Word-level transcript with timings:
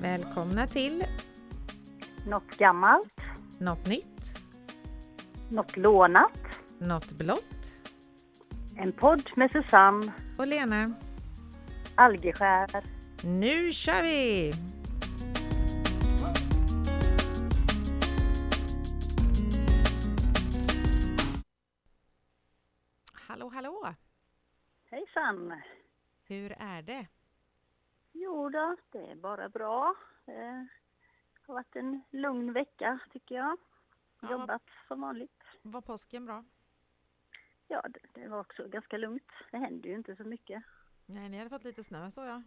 Välkomna 0.00 0.66
till 0.66 1.04
Något 2.26 2.56
gammalt, 2.56 3.20
Något 3.58 3.86
nytt, 3.86 4.32
något 5.50 5.76
lånat. 5.76 6.38
Något 6.78 7.10
blått 7.12 7.44
En 8.76 8.92
podd 8.92 9.30
med 9.36 9.50
Susanne 9.50 10.12
och 10.38 10.46
Lena. 10.46 10.94
Algeskär. 11.94 12.84
Nu 13.24 13.72
kör 13.72 14.02
vi! 14.02 14.52
Hallå, 23.12 23.48
hallå! 23.48 23.94
Hejsan! 24.90 25.52
Hur 26.28 26.52
är 26.52 26.82
det? 26.82 27.06
Jo 28.48 28.52
då, 28.52 28.76
det 28.90 29.10
är 29.10 29.14
bara 29.14 29.48
bra. 29.48 29.94
Det 30.24 30.68
har 31.46 31.54
varit 31.54 31.76
en 31.76 32.02
lugn 32.10 32.52
vecka 32.52 32.98
tycker 33.12 33.34
jag. 33.34 33.56
Ja. 34.20 34.30
Jobbat 34.30 34.62
som 34.88 35.00
vanligt. 35.00 35.42
Var 35.62 35.80
påsken 35.80 36.26
bra? 36.26 36.44
Ja, 37.66 37.82
det, 37.88 38.00
det 38.20 38.28
var 38.28 38.40
också 38.40 38.68
ganska 38.68 38.96
lugnt. 38.96 39.32
Det 39.50 39.58
händer 39.58 39.88
ju 39.88 39.94
inte 39.94 40.16
så 40.16 40.24
mycket. 40.24 40.62
Nej, 41.06 41.28
ni 41.28 41.38
hade 41.38 41.50
fått 41.50 41.64
lite 41.64 41.84
snö 41.84 42.10
så 42.10 42.20
ja. 42.24 42.42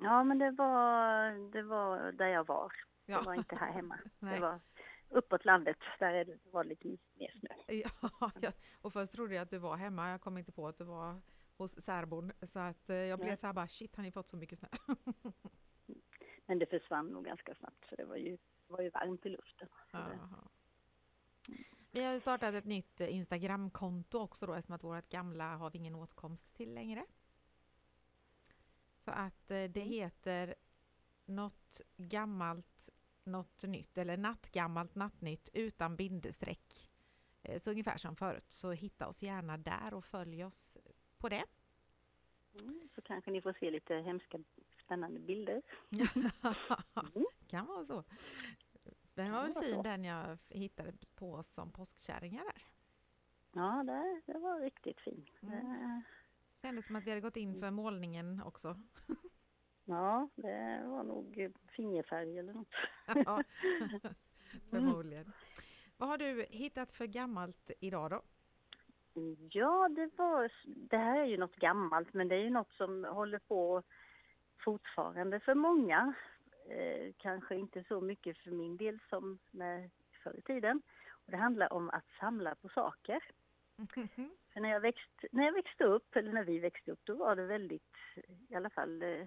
Ja, 0.00 0.24
men 0.24 0.38
det 0.38 0.50
var, 0.50 1.30
det 1.52 1.62
var 1.62 2.12
där 2.12 2.26
jag 2.28 2.46
var. 2.46 2.72
Ja. 3.06 3.18
Det 3.18 3.26
var 3.26 3.34
inte 3.34 3.56
här 3.56 3.72
hemma. 3.72 3.98
Det 4.18 4.40
var 4.40 4.60
uppåt 5.08 5.44
landet. 5.44 5.78
Där 5.98 6.14
är 6.14 6.24
det- 6.24 6.38
var 6.50 6.64
lite 6.64 6.88
mer 7.14 7.32
snö. 7.40 7.74
Ja, 7.74 8.30
ja, 8.40 8.52
och 8.82 8.92
först 8.92 9.12
trodde 9.12 9.34
jag 9.34 9.42
att 9.42 9.50
du 9.50 9.58
var 9.58 9.76
hemma. 9.76 10.10
Jag 10.10 10.20
kom 10.20 10.38
inte 10.38 10.52
på 10.52 10.68
att 10.68 10.78
du 10.78 10.84
var 10.84 11.20
hos 11.56 11.80
särbon. 11.84 12.32
Så 12.42 12.58
att 12.58 12.90
eh, 12.90 12.96
jag 12.96 13.18
blev 13.18 13.28
Nej. 13.28 13.36
så 13.36 13.46
här 13.46 13.54
bara 13.54 13.68
shit, 13.68 13.96
har 13.96 14.02
ni 14.02 14.12
fått 14.12 14.28
så 14.28 14.36
mycket 14.36 14.58
snö? 14.58 14.68
Men 16.46 16.58
det 16.58 16.66
försvann 16.66 17.06
nog 17.06 17.24
ganska 17.24 17.54
snabbt 17.54 17.86
för 17.86 17.96
det 17.96 18.04
var 18.04 18.16
ju, 18.16 18.38
var 18.66 18.80
ju 18.80 18.90
varmt 18.90 19.26
i 19.26 19.28
luften. 19.28 19.68
Så 19.90 19.96
Jaha. 19.96 20.48
Vi 21.90 22.02
har 22.04 22.18
startat 22.18 22.54
ett 22.54 22.64
nytt 22.64 23.00
eh, 23.00 23.14
Instagramkonto 23.14 24.18
också 24.18 24.46
då 24.46 24.54
eftersom 24.54 24.74
att 24.74 24.84
vårt 24.84 25.08
gamla 25.08 25.56
har 25.56 25.70
vi 25.70 25.78
ingen 25.78 25.94
åtkomst 25.94 26.54
till 26.54 26.74
längre. 26.74 27.06
Så 29.04 29.10
att 29.10 29.50
eh, 29.50 29.64
det 29.64 29.80
Mm. 29.80 29.88
heter 29.88 30.54
något 31.24 31.80
gammalt, 31.96 32.90
något 33.24 33.62
nytt 33.62 33.98
eller 33.98 34.16
nattgammalt, 34.16 34.94
nattnytt 34.94 35.50
utan 35.52 35.96
bindestreck. 35.96 36.90
Så 37.58 37.70
ungefär 37.70 37.96
som 37.96 38.16
förut. 38.16 38.44
Så 38.52 38.70
hitta 38.72 39.08
oss 39.08 39.22
gärna 39.22 39.56
där 39.56 39.94
och 39.94 40.04
följ 40.04 40.44
oss 40.44 40.76
på 41.26 41.30
det. 41.30 41.44
Mm, 42.60 42.88
så 42.94 43.02
kanske 43.02 43.30
ni 43.30 43.42
får 43.42 43.52
se 43.60 43.70
lite 43.70 43.94
hemska 43.94 44.38
spännande 44.84 45.20
bilder. 45.20 45.62
kan 47.48 47.66
vara 47.66 47.84
så. 47.84 48.04
Den 49.14 49.32
var 49.32 49.42
väl 49.42 49.54
fin 49.54 49.74
så. 49.74 49.82
den 49.82 50.04
jag 50.04 50.38
hittade 50.48 50.92
på 51.14 51.42
som 51.42 51.72
påskkärringar 51.72 52.44
där. 52.44 52.62
Ja, 53.52 53.82
det, 53.86 54.32
det 54.32 54.38
var 54.38 54.60
riktigt 54.60 55.00
fint. 55.00 55.28
Mm. 55.42 55.52
Det, 55.52 56.02
Kändes 56.62 56.86
som 56.86 56.96
att 56.96 57.04
vi 57.04 57.10
hade 57.10 57.20
gått 57.20 57.36
in 57.36 57.60
för 57.60 57.70
målningen 57.70 58.42
också. 58.42 58.76
ja, 59.84 60.28
det 60.34 60.82
var 60.86 61.04
nog 61.04 61.52
fingerfärg 61.76 62.38
eller 62.38 62.52
något. 62.52 62.74
Ja, 63.26 63.42
Förmodligen. 64.70 65.32
Vad 65.96 66.08
har 66.08 66.18
du 66.18 66.46
hittat 66.50 66.92
för 66.92 67.06
gammalt 67.06 67.70
idag 67.80 68.10
då? 68.10 68.22
Ja, 69.50 69.88
det 69.88 70.10
var... 70.16 70.52
Det 70.64 70.96
här 70.96 71.20
är 71.20 71.24
ju 71.24 71.36
något 71.36 71.56
gammalt, 71.56 72.14
men 72.14 72.28
det 72.28 72.34
är 72.34 72.40
ju 72.40 72.50
något 72.50 72.72
som 72.72 73.04
håller 73.04 73.38
på 73.38 73.82
fortfarande 74.58 75.40
för 75.40 75.54
många. 75.54 76.14
Eh, 76.68 77.12
kanske 77.16 77.56
inte 77.56 77.84
så 77.84 78.00
mycket 78.00 78.38
för 78.38 78.50
min 78.50 78.76
del 78.76 78.98
som 79.08 79.38
med 79.50 79.90
förr 80.22 80.38
i 80.38 80.42
tiden. 80.42 80.82
Och 81.10 81.30
det 81.30 81.36
handlar 81.36 81.72
om 81.72 81.90
att 81.90 82.04
samla 82.20 82.54
på 82.54 82.68
saker. 82.68 83.24
För 84.52 84.60
när 84.60 84.68
jag, 84.68 84.80
växt, 84.80 85.24
när 85.32 85.44
jag 85.44 85.52
växte 85.52 85.84
upp, 85.84 86.16
eller 86.16 86.32
när 86.32 86.44
vi 86.44 86.58
växte 86.58 86.92
upp, 86.92 87.00
då 87.04 87.14
var 87.14 87.36
det 87.36 87.46
väldigt, 87.46 87.96
i 88.48 88.54
alla 88.54 88.70
fall, 88.70 89.02
eh, 89.02 89.26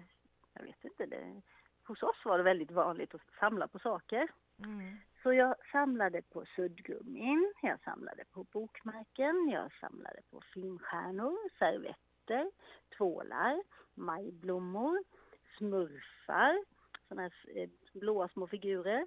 jag 0.52 0.62
vet 0.62 0.84
inte, 0.84 1.06
det, 1.06 1.42
hos 1.84 2.02
oss 2.02 2.24
var 2.24 2.38
det 2.38 2.44
väldigt 2.44 2.70
vanligt 2.70 3.14
att 3.14 3.20
samla 3.40 3.68
på 3.68 3.78
saker. 3.78 4.28
Mm. 4.58 4.96
Så 5.22 5.32
jag 5.32 5.54
samlade 5.72 6.22
på 6.22 6.44
suddgummin, 6.56 7.52
jag 7.62 7.80
samlade 7.80 8.24
på 8.32 8.44
bokmärken, 8.44 9.48
jag 9.52 9.72
samlade 9.80 10.20
på 10.30 10.40
filmstjärnor, 10.54 11.58
servetter, 11.58 12.50
tvålar, 12.96 13.62
majblommor, 13.94 15.04
smurfar, 15.58 16.64
sådana 17.08 17.22
här 17.22 17.32
eh, 17.56 17.70
blåa 17.92 18.28
små 18.28 18.46
figurer, 18.46 19.06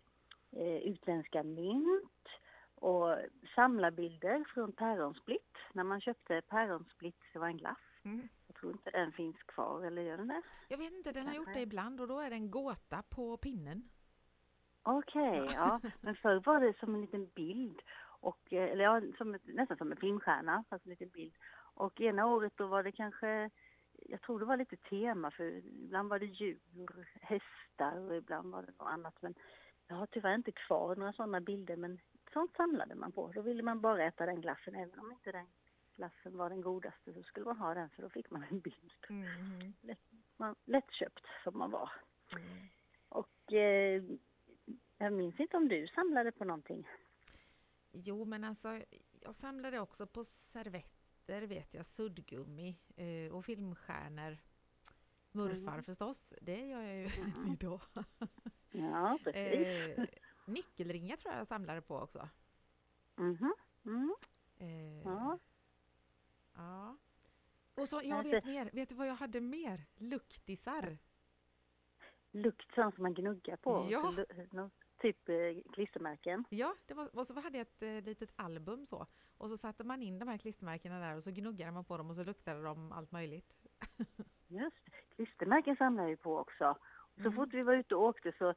eh, 0.52 0.78
utländska 0.78 1.44
mynt 1.44 2.28
och 2.76 3.18
samlarbilder 3.56 4.44
från 4.54 4.72
päronsplitt. 4.72 5.58
När 5.74 5.84
man 5.84 6.02
köpte 6.02 6.42
päronsplitt, 6.42 7.24
det 7.34 7.40
var 7.40 7.48
en 7.48 7.58
glass. 7.58 7.78
Mm. 8.04 8.30
Jag 8.48 8.56
tror 8.56 8.72
inte 8.72 8.92
den 8.92 9.12
finns 9.12 9.44
kvar, 9.44 9.86
eller 9.86 10.02
gör 10.02 10.18
den 10.18 10.28
det? 10.28 10.42
Jag 10.68 10.78
vet 10.78 10.94
inte, 10.94 11.12
den 11.12 11.28
har 11.28 11.34
gjort 11.34 11.54
det 11.54 11.62
ibland 11.62 12.02
och 12.02 12.08
då 12.08 12.20
är 12.20 12.30
det 12.30 12.36
en 12.36 12.52
gåta 12.52 13.04
på 13.10 13.38
pinnen. 13.38 13.90
Okej, 14.84 15.48
ja. 15.54 15.80
Men 16.02 16.16
förr 16.16 16.42
var 16.46 16.60
det 16.60 16.80
som 16.80 16.96
en 16.96 17.02
liten 17.02 17.28
bild. 17.36 17.82
Och, 18.20 18.54
eh, 18.54 18.72
eller 18.72 18.84
ja, 18.84 19.02
som 19.18 19.36
ett, 19.36 19.42
nästan 19.46 19.78
som 19.78 19.92
en 19.92 19.98
filmstjärna, 19.98 20.64
fast 20.70 20.86
en 20.86 20.90
liten 20.90 21.10
bild. 21.10 21.34
Och 21.74 22.02
ena 22.02 22.26
året 22.26 22.54
då 22.56 22.68
var 22.68 22.84
det 22.84 22.92
kanske, 22.92 23.50
jag 23.94 24.22
tror 24.22 24.40
det 24.40 24.46
var 24.46 24.58
lite 24.58 24.78
tema 24.78 25.32
för 25.32 25.44
ibland 25.46 26.10
var 26.10 26.20
det 26.20 26.26
djur, 26.26 26.60
hästar 27.22 28.00
och 28.00 28.16
ibland 28.16 28.52
var 28.52 28.62
det 28.62 28.72
något 28.78 28.88
annat. 28.88 29.22
Men 29.22 29.36
jag 29.88 29.96
har 29.96 30.06
tyvärr 30.06 30.36
inte 30.36 30.52
kvar 30.52 30.96
några 30.96 31.14
sådana 31.14 31.42
bilder 31.42 31.76
men 31.76 32.00
sånt 32.34 32.56
samlade 32.56 32.96
man 32.96 33.12
på. 33.12 33.32
Då 33.36 33.42
ville 33.42 33.64
man 33.64 33.82
bara 33.82 34.04
äta 34.04 34.26
den 34.26 34.42
glassen 34.42 34.76
även 34.76 35.00
om 35.00 35.12
inte 35.12 35.32
den 35.32 35.48
glassen 35.96 36.38
var 36.38 36.50
den 36.50 36.62
godaste 36.62 37.14
så 37.14 37.24
skulle 37.24 37.46
man 37.46 37.58
ha 37.58 37.74
den 37.74 37.90
för 37.90 38.02
då 38.02 38.10
fick 38.10 38.32
man 38.32 38.46
en 38.50 38.60
bild. 38.60 39.06
Mm. 39.10 39.74
Man, 40.38 40.56
lättköpt 40.66 41.26
som 41.44 41.58
man 41.58 41.72
var. 41.72 41.92
Mm. 42.32 42.68
Och 43.10 43.54
eh, 43.54 44.04
jag 44.98 45.14
minns 45.14 45.40
inte 45.40 45.58
om 45.58 45.68
du 45.68 45.88
samlade 45.88 46.32
på 46.32 46.46
någonting. 46.46 46.88
Jo, 47.92 48.26
men 48.26 48.44
alltså, 48.44 48.82
jag 49.20 49.36
samlade 49.36 49.80
också 49.80 50.08
på 50.08 50.24
servetter, 50.24 51.42
vet 51.42 51.74
jag, 51.74 51.86
suddgummi 51.86 52.78
eh, 52.96 53.34
och 53.36 53.46
filmstjärnor. 53.46 54.38
Smurfar 55.32 55.72
Mm. 55.74 55.84
förstås, 55.84 56.34
det 56.42 56.66
gör 56.68 56.82
jag 56.82 56.96
ju 56.98 57.10
Mm. 57.22 57.52
idag. 57.54 57.82
Ja, 58.76 59.20
precis. 59.24 59.44
Eh, 59.44 60.06
nyckelringar 60.46 61.18
tror 61.18 61.32
jag 61.34 61.40
jag 61.40 61.48
samlade 61.48 61.82
på 61.82 61.98
också. 61.98 62.30
Mhm. 63.16 63.54
Mm. 63.86 64.16
Eh, 64.58 65.02
Ja. 65.04 65.40
ja. 66.54 66.98
Och 67.76 67.90
så, 67.90 68.02
jag 68.04 68.24
vet 68.24 68.46
mer, 68.46 68.70
vet 68.74 68.90
du 68.90 68.96
vad 68.96 69.08
jag 69.08 69.16
hade 69.16 69.42
mer? 69.42 69.86
Luktisar. 69.96 70.98
Lukt 72.32 72.74
sånt 72.76 72.96
som 72.96 73.02
man 73.04 73.14
gnuggar 73.14 73.58
på. 73.58 73.88
Ja. 73.92 74.14
Typ 75.04 75.30
eh, 75.30 75.36
klistermärken. 75.74 76.44
Ja, 76.50 76.76
det 76.88 76.94
var, 76.94 77.18
och 77.18 77.28
så 77.28 77.40
hade 77.42 77.58
jag 77.58 77.68
ett 77.68 77.82
eh, 77.82 78.02
litet 78.10 78.30
album 78.36 78.86
så. 78.86 79.06
Och 79.38 79.50
så 79.50 79.58
satte 79.58 79.84
man 79.84 80.02
in 80.02 80.20
de 80.20 80.28
här 80.28 80.38
klistermärkena 80.38 81.00
där 81.00 81.18
och 81.18 81.24
så 81.24 81.32
gnuggade 81.32 81.72
man 81.72 81.86
på 81.86 81.98
dem 81.98 82.10
och 82.10 82.16
så 82.16 82.24
luktade 82.24 82.64
de 82.64 82.92
allt 82.92 83.12
möjligt. 83.12 83.54
Just. 84.48 84.90
Klistermärken 85.16 85.76
samlar 85.76 86.08
ju 86.08 86.18
på 86.18 86.38
också. 86.38 86.78
Så 87.16 87.20
Mm. 87.20 87.34
fort 87.34 87.54
vi 87.54 87.64
var 87.64 87.74
ute 87.74 87.96
och 87.96 88.04
åkte 88.04 88.32
så 88.38 88.54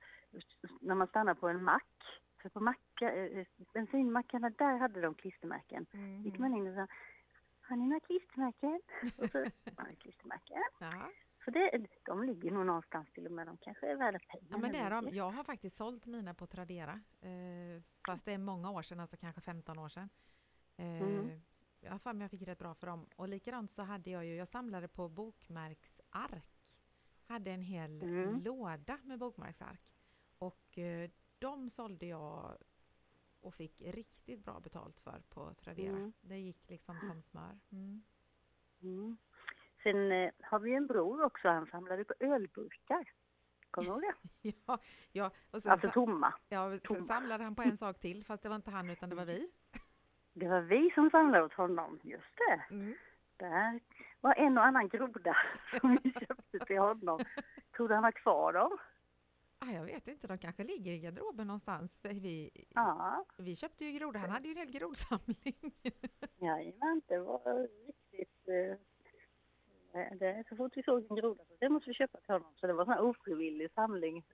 när 0.81 0.95
man 0.95 1.07
stannade 1.07 1.41
på 1.41 1.49
en 1.49 1.65
mack. 1.65 2.23
För 2.43 2.49
på 2.49 2.61
macka, 2.61 3.15
eh, 3.15 3.47
bensinmackarna 3.75 4.51
där 4.51 4.77
hade 4.79 5.01
de 5.01 5.15
klistermärken. 5.15 5.87
Mm. 5.93 6.23
gick 6.23 6.39
man 6.39 6.55
in 6.55 6.67
och 6.69 6.75
sa 6.75 6.87
Har 7.61 7.77
ni 7.77 7.87
några 7.87 8.01
klistermärken? 8.01 8.81
Och 9.17 9.31
så 9.31 9.39
har 9.77 9.89
ni 9.89 9.97
klistermärken. 9.97 10.63
Ja. 10.81 11.11
Så 11.47 11.53
det, 11.53 11.87
de 12.07 12.23
ligger 12.23 12.51
nog 12.51 12.67
någonstans 12.67 13.13
till 13.13 13.27
och 13.27 13.33
med. 13.33 13.47
De 13.47 13.57
kanske 13.57 13.87
är 13.91 13.97
värda 13.97 14.19
pengar. 14.19 14.47
ja, 14.51 14.59
men 14.59 14.73
det 14.73 14.79
är 14.79 14.91
de. 14.91 15.09
Jag 15.15 15.31
har 15.31 15.45
faktiskt 15.45 15.77
sålt 15.77 16.07
mina 16.07 16.35
på 16.35 16.47
Tradera. 16.47 17.01
Eh, 17.21 17.83
fast 18.07 18.25
det 18.25 18.33
är 18.33 18.39
många 18.39 18.71
år 18.71 18.83
sedan, 18.83 19.01
alltså 19.01 19.17
kanske 19.17 19.41
15 19.41 19.79
år 19.79 19.89
sedan. 19.89 20.09
Eh, 20.77 21.03
Mm. 21.03 21.41
Jag 21.81 21.93
har 21.93 21.99
för 21.99 22.13
mig 22.13 22.25
jag 22.25 22.31
fick 22.31 22.43
rätt 22.43 22.59
bra 22.59 22.75
för 22.75 22.87
dem. 22.87 23.07
Och 23.17 23.29
likadant 23.29 23.71
så 23.71 23.83
hade 23.83 24.11
jag 24.11 24.25
ju, 24.27 24.35
jag 24.35 24.49
samlade 24.49 24.89
på 24.89 25.09
bokmärksark. 25.09 26.63
Hade 27.27 27.51
en 27.51 27.63
hel 27.63 28.03
Mm. 28.03 28.43
låda 28.43 28.99
med 29.05 29.19
bokmärksark. 29.19 29.81
Och 30.39 30.79
eh, 30.79 31.11
de 31.39 31.71
sålde 31.71 32.07
jag 32.07 32.57
och 33.41 33.55
fick 33.55 33.81
riktigt 33.83 34.45
bra 34.45 34.61
betalt 34.61 35.01
för 35.01 35.23
på 35.29 35.55
Tradera. 35.55 35.97
Mm. 35.97 36.13
Det 36.21 36.39
gick 36.39 36.71
liksom 36.71 37.01
som 37.01 37.21
smör. 37.21 37.59
Mm. 37.73 38.05
Sen 39.87 40.13
eh, 40.13 40.31
har 40.41 40.59
vi 40.59 40.75
en 40.75 40.87
bror 40.87 41.23
också, 41.25 41.49
han 41.49 41.67
samlade 41.67 42.05
på 42.05 42.15
ölburkar. 42.21 43.13
Kommer 43.71 43.89
du 43.89 43.93
ihåg 43.93 44.03
det? 44.03 44.53
Ja, 44.67 44.79
ja, 45.13 45.31
och 45.51 45.63
sen, 45.63 45.73
Alltså 45.73 45.91
tomma. 45.91 46.35
ja, 46.49 46.71
sen 46.71 46.81
tomma. 46.81 47.05
samlade 47.05 47.45
han 47.45 47.55
på 47.55 47.63
en 47.63 47.77
sak 47.77 47.99
till, 48.01 48.25
fast 48.25 48.43
det 48.43 48.49
var 48.49 48.57
inte 48.57 48.71
han 48.71 48.91
utan 48.91 49.09
det 49.11 49.17
var 49.17 49.25
vi. 49.25 49.51
Det 50.33 50.49
var 50.49 50.61
vi 50.61 50.91
som 50.95 51.11
samlade 51.11 51.45
åt 51.45 51.53
honom, 51.55 52.01
just 52.03 52.37
det. 52.37 52.75
Mm. 52.75 52.95
Där 53.37 53.81
var 54.21 54.35
en 54.35 54.59
och 54.59 54.65
annan 54.65 54.89
groda 54.89 55.37
som 55.81 55.99
vi 56.03 56.13
köpte 56.13 56.59
till 56.59 56.79
honom. 56.79 57.21
Tror 57.77 57.89
du 57.89 57.95
han 57.95 58.05
har 58.05 58.13
kvar 58.13 58.53
dem? 58.53 58.79
Ah, 59.59 59.71
jag 59.71 59.85
vet 59.85 60.09
inte, 60.09 60.27
de 60.27 60.39
kanske 60.39 60.65
ligger 60.65 60.93
i 60.93 60.99
garderoben 60.99 61.47
någonstans. 61.47 61.99
Vi, 62.03 62.51
Ja, 62.75 63.25
vi 63.39 63.57
köpte 63.57 63.85
ju 63.85 63.93
grodor, 63.93 64.19
han 64.19 64.31
hade 64.31 64.49
ju 64.49 64.53
en 64.53 64.59
hel 64.59 64.71
grodsamling. 64.71 65.73
jajamän, 66.37 67.03
det 67.07 67.19
var 67.19 67.69
riktigt... 67.87 68.49
eh, 69.97 70.17
Det, 70.19 70.45
så 70.49 70.57
fort 70.57 70.73
vi 70.77 70.83
såg 70.83 71.07
en 71.11 71.17
groda 71.17 71.45
så 71.45 71.55
det 71.61 71.69
måste 71.69 71.91
vi 71.91 71.95
köpa 71.95 72.19
till 72.21 72.33
honom. 72.33 72.53
Så 72.57 72.67
det 72.67 72.73
var 72.73 72.93
en 72.93 72.99
ofrivillig 72.99 73.71
samling 73.75 74.25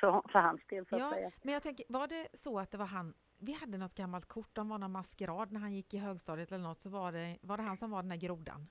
för, 0.00 0.22
för 0.32 0.38
hans 0.38 0.60
del 0.66 0.86
så 0.86 0.94
att 0.96 1.00
Ja, 1.02 1.10
säga. 1.10 1.30
men 1.42 1.54
jag 1.54 1.62
tänker, 1.62 1.86
var 1.88 2.06
det 2.08 2.28
så 2.32 2.58
att 2.58 2.70
det 2.70 2.78
var 2.78 2.86
han, 2.86 3.14
vi 3.38 3.52
hade 3.52 3.78
något 3.78 3.94
gammalt 3.94 4.26
kort, 4.26 4.58
om 4.58 4.68
var 4.68 4.78
någon 4.78 4.92
maskerad 4.92 5.52
när 5.52 5.60
han 5.60 5.72
gick 5.74 5.94
i 5.94 5.98
högstadiet 5.98 6.52
eller 6.52 6.64
något, 6.64 6.82
så 6.82 6.90
var 6.90 7.12
det, 7.12 7.38
var 7.42 7.56
det 7.56 7.62
han 7.62 7.76
som 7.76 7.90
var 7.90 8.02
den 8.02 8.08
där 8.08 8.16
grodan? 8.16 8.68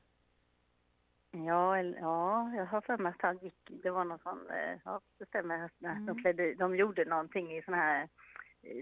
Ja, 1.31 1.77
ja, 1.81 2.53
jag 2.55 2.65
har 2.65 2.81
för 2.81 2.97
mig 2.97 3.09
att 3.09 3.21
han 3.21 3.37
gick, 3.37 3.55
det 3.83 3.89
var 3.91 4.05
någon 4.05 4.19
sån, 4.19 4.49
eh, 4.49 4.77
ja 4.85 5.01
det 5.17 5.25
stämmer, 5.25 5.65
att 5.65 5.71
Mm. 5.81 6.05
de, 6.05 6.21
klädde, 6.21 6.53
de 6.55 6.75
gjorde 6.75 7.05
någonting 7.05 7.57
i 7.57 7.61
sån 7.61 7.73
här, 7.73 8.09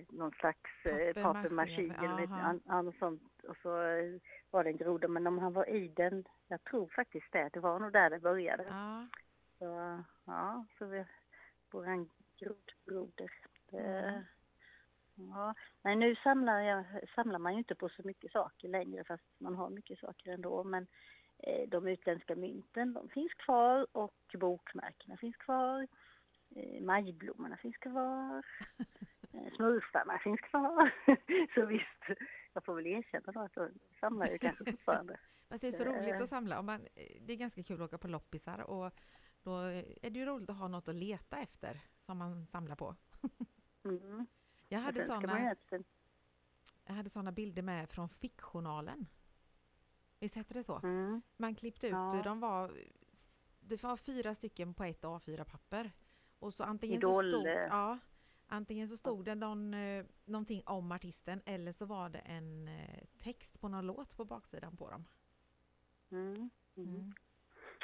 någon 0.09 0.31
slags 0.31 0.85
eh, 0.85 1.23
papier-maché 1.23 1.93
eller 2.03 2.59
annat 2.65 2.95
sånt. 2.99 3.43
Och 3.43 3.57
så 3.61 3.81
eh, 3.81 4.19
var 4.51 4.63
det 4.63 4.69
en 4.69 4.77
groda, 4.77 5.07
men 5.07 5.27
om 5.27 5.39
han 5.39 5.53
var 5.53 5.69
i 5.69 5.87
den, 5.87 6.27
jag 6.47 6.63
tror 6.63 6.87
faktiskt 6.87 7.31
det, 7.31 7.49
det 7.53 7.59
var 7.59 7.79
nog 7.79 7.93
där 7.93 8.09
det 8.09 8.19
började. 8.19 8.63
Ja, 8.63 9.07
Så 9.57 10.03
ja, 10.25 10.65
så 10.77 10.85
vi, 10.85 11.05
våran 11.71 12.09
grodbroder. 12.39 13.31
Mm. 13.71 14.23
Ja, 15.15 15.55
nej 15.81 15.95
nu 15.95 16.15
samlar, 16.15 16.59
jag, 16.59 16.85
samlar 17.15 17.39
man 17.39 17.53
ju 17.53 17.57
inte 17.57 17.75
på 17.75 17.89
så 17.89 18.01
mycket 18.03 18.31
saker 18.31 18.67
längre 18.67 19.03
fast 19.03 19.23
man 19.37 19.55
har 19.55 19.69
mycket 19.69 19.99
saker 19.99 20.31
ändå. 20.31 20.63
Men 20.63 20.87
eh, 21.37 21.69
de 21.69 21.87
utländska 21.87 22.35
mynten 22.35 22.93
de 22.93 23.09
finns 23.09 23.33
kvar 23.33 23.87
och 23.91 24.35
bokmärkena 24.39 25.17
finns 25.17 25.35
kvar. 25.35 25.87
Eh, 26.55 26.81
majblommorna 26.83 27.57
finns 27.57 27.77
kvar. 27.77 28.45
Eh, 29.33 29.53
smurfarna 29.55 30.19
finns 30.19 30.39
kvar. 30.41 30.93
så 31.55 31.65
visst, 31.65 32.19
jag 32.53 32.65
får 32.65 32.75
väl 32.75 32.87
erkänna 32.87 33.31
då 33.31 33.39
att 33.39 33.55
jag 33.55 33.69
samlar 33.99 34.27
ju 34.27 34.37
kanske 34.37 34.71
fortfarande. 34.71 35.19
Fast 35.49 35.61
det 35.61 35.67
är 35.67 35.71
så 35.71 35.83
Eh. 35.83 35.93
roligt 35.93 36.21
att 36.21 36.29
samla. 36.29 36.57
Och 36.59 36.65
man, 36.65 36.87
det 37.21 37.33
är 37.33 37.37
ganska 37.37 37.63
kul 37.63 37.81
att 37.81 37.85
åka 37.87 37.97
på 37.97 38.07
loppisar 38.07 38.59
och 38.61 38.93
då 39.43 39.57
är 40.01 40.09
det 40.09 40.19
ju 40.19 40.25
roligt 40.25 40.49
att 40.49 40.57
ha 40.57 40.67
något 40.67 40.87
att 40.87 40.95
leta 40.95 41.37
efter 41.37 41.79
som 42.05 42.17
man 42.17 42.45
samlar 42.45 42.75
på. 42.75 42.95
Mm. 43.83 44.25
Jag 44.67 44.79
hade 44.79 45.01
inte- 45.01 45.83
jag 46.85 46.93
hade 46.93 47.09
såna 47.09 47.31
bilder 47.31 47.61
med 47.61 47.89
från 47.89 48.09
fickjournalen. 48.09 49.07
Visst 50.19 50.35
hette 50.35 50.53
det 50.53 50.63
så? 50.63 50.79
Mm. 50.83 51.21
Man 51.37 51.55
klippte 51.55 51.87
ut, 51.87 51.91
Ja. 51.93 52.21
de 52.23 52.39
var, 52.39 52.71
det 53.59 53.83
var 53.83 53.97
fyra 53.97 54.35
stycken 54.35 54.73
på 54.73 54.83
ett 54.83 55.01
A4-papper. 55.03 55.91
Och 56.39 56.53
så 56.53 56.63
antingen 56.63 56.97
Idol, 56.97 57.31
så 57.31 57.37
stod, 57.39 57.47
eh. 57.47 57.53
ja, 57.53 57.99
antingen 58.51 58.87
så 58.87 58.97
stod 58.97 59.25
det 59.25 59.35
någon, 59.35 59.73
eh, 59.73 60.05
någonting 60.25 60.63
om 60.65 60.91
artisten 60.91 61.41
eller 61.45 61.71
så 61.71 61.85
var 61.85 62.09
det 62.09 62.19
en 62.19 62.67
eh, 62.67 63.03
text 63.17 63.61
på 63.61 63.67
någon 63.67 63.87
låt 63.87 64.17
på 64.17 64.25
baksidan 64.25 64.77
på 64.77 64.89
dem. 64.89 65.05
Mm. 66.11 66.49
Mm. 66.77 66.89
Mm. 66.95 67.13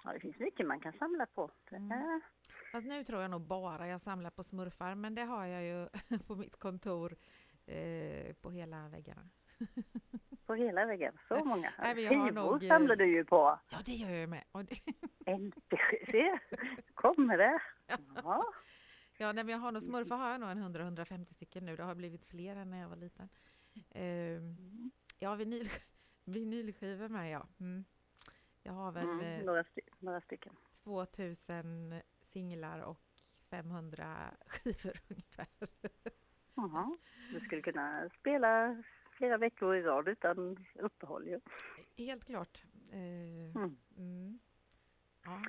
Ja, 0.03 0.13
det 0.13 0.19
finns 0.19 0.39
mycket 0.39 0.67
man 0.67 0.79
kan 0.79 0.93
samla 0.93 1.25
på. 1.25 1.51
Mm. 1.71 2.21
Fast 2.71 2.87
nu 2.87 3.03
tror 3.03 3.21
jag 3.21 3.31
nog 3.31 3.41
bara 3.41 3.87
jag 3.87 4.01
samlar 4.01 4.29
på 4.29 4.43
smurfar, 4.43 4.95
men 4.95 5.15
det 5.15 5.23
har 5.23 5.45
jag 5.45 5.63
ju 5.63 5.87
på 6.27 6.35
mitt 6.35 6.55
kontor 6.59 7.15
eh, 7.65 8.33
på 8.33 8.51
hela 8.51 8.87
väggarna. 8.87 9.29
På 10.45 10.55
hela 10.55 10.85
väggen, 10.85 11.17
så 11.27 11.45
många. 11.45 11.73
Nej, 11.79 11.95
men 11.95 12.03
jag 12.03 12.33
nog, 12.33 12.63
eh, 12.63 12.67
samlar 12.67 12.95
du 12.95 13.05
ju 13.05 13.25
på. 13.25 13.59
Ja, 13.69 13.77
det 13.85 13.93
gör 13.93 14.11
jag 14.11 14.29
med. 14.29 14.43
Det, 14.53 14.75
se, 16.11 16.39
kommer 16.93 17.37
det. 17.37 17.59
Ja. 18.23 18.53
Ja, 19.17 19.33
nej, 19.33 19.43
men 19.43 19.51
jag 19.51 19.59
har 19.59 19.71
nog 19.71 19.83
smurfar 19.83 20.17
har 20.17 20.29
jag 20.31 20.39
nog 20.39 20.49
en 20.49 20.75
100-150 20.75 21.33
stycken 21.33 21.65
nu. 21.65 21.75
Det 21.75 21.83
har 21.83 21.95
blivit 21.95 22.25
fler 22.25 22.55
än 22.55 22.69
när 22.69 22.81
jag 22.81 22.89
var 22.89 22.95
liten. 22.95 23.29
Eh, 23.89 24.37
Mm. 24.37 24.91
ja, 25.19 25.35
vinyl, 25.35 25.69
vinylskivor 26.25 27.09
med 27.09 27.31
ja. 27.31 27.47
Mm. 27.59 27.85
Jag 28.63 28.73
har 28.73 28.91
väl 28.91 29.09
Mm, 29.09 29.19
eh, 29.25 29.45
några, 29.45 29.63
sty 29.63 29.81
några 29.99 30.21
stycken. 30.21 30.53
2000 30.83 32.01
singlar 32.21 32.79
och 32.79 32.99
500 33.49 34.31
skivor 34.47 34.99
ungefär. 35.09 35.47
Jaha. 36.55 36.97
Du 37.33 37.39
skulle 37.39 37.61
kunna 37.61 38.09
spela 38.19 38.83
flera 39.11 39.37
veckor 39.37 39.75
i 39.75 39.81
rad 39.81 40.07
utan 40.07 40.65
uppehåll 40.75 41.27
ju. 41.27 41.39
Helt 41.97 42.25
klart. 42.25 42.63
Eh, 42.91 42.97
Mm. 43.55 43.77
mm. 43.97 44.39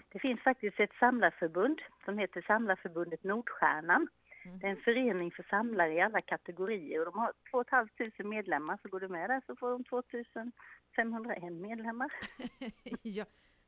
Det 0.09 0.19
finns 0.19 0.41
faktiskt 0.41 0.81
ett 0.81 0.93
samlarförbund 1.01 1.81
som 2.05 2.19
heter 2.19 2.43
Samlarförbundet 2.43 3.25
Nordstjärnan. 3.25 4.09
Mm. 4.45 4.59
Det 4.59 4.67
är 4.67 4.71
en 4.71 4.77
förening 4.83 5.31
för 5.31 5.43
samlare 5.43 5.95
i 5.95 6.01
alla 6.01 6.21
kategorier 6.21 6.99
och 6.99 7.05
de 7.05 7.19
har 7.19 7.33
2 7.51 7.65
500 7.71 8.25
medlemmar. 8.25 8.79
Så 8.83 8.89
går 8.89 9.01
du 9.01 9.09
med 9.09 9.31
där 9.31 9.43
så 9.47 9.57
får 9.57 9.71
de 9.71 9.85
2501 9.85 11.53
medlemmar. 11.53 12.13
ja. 13.03 13.25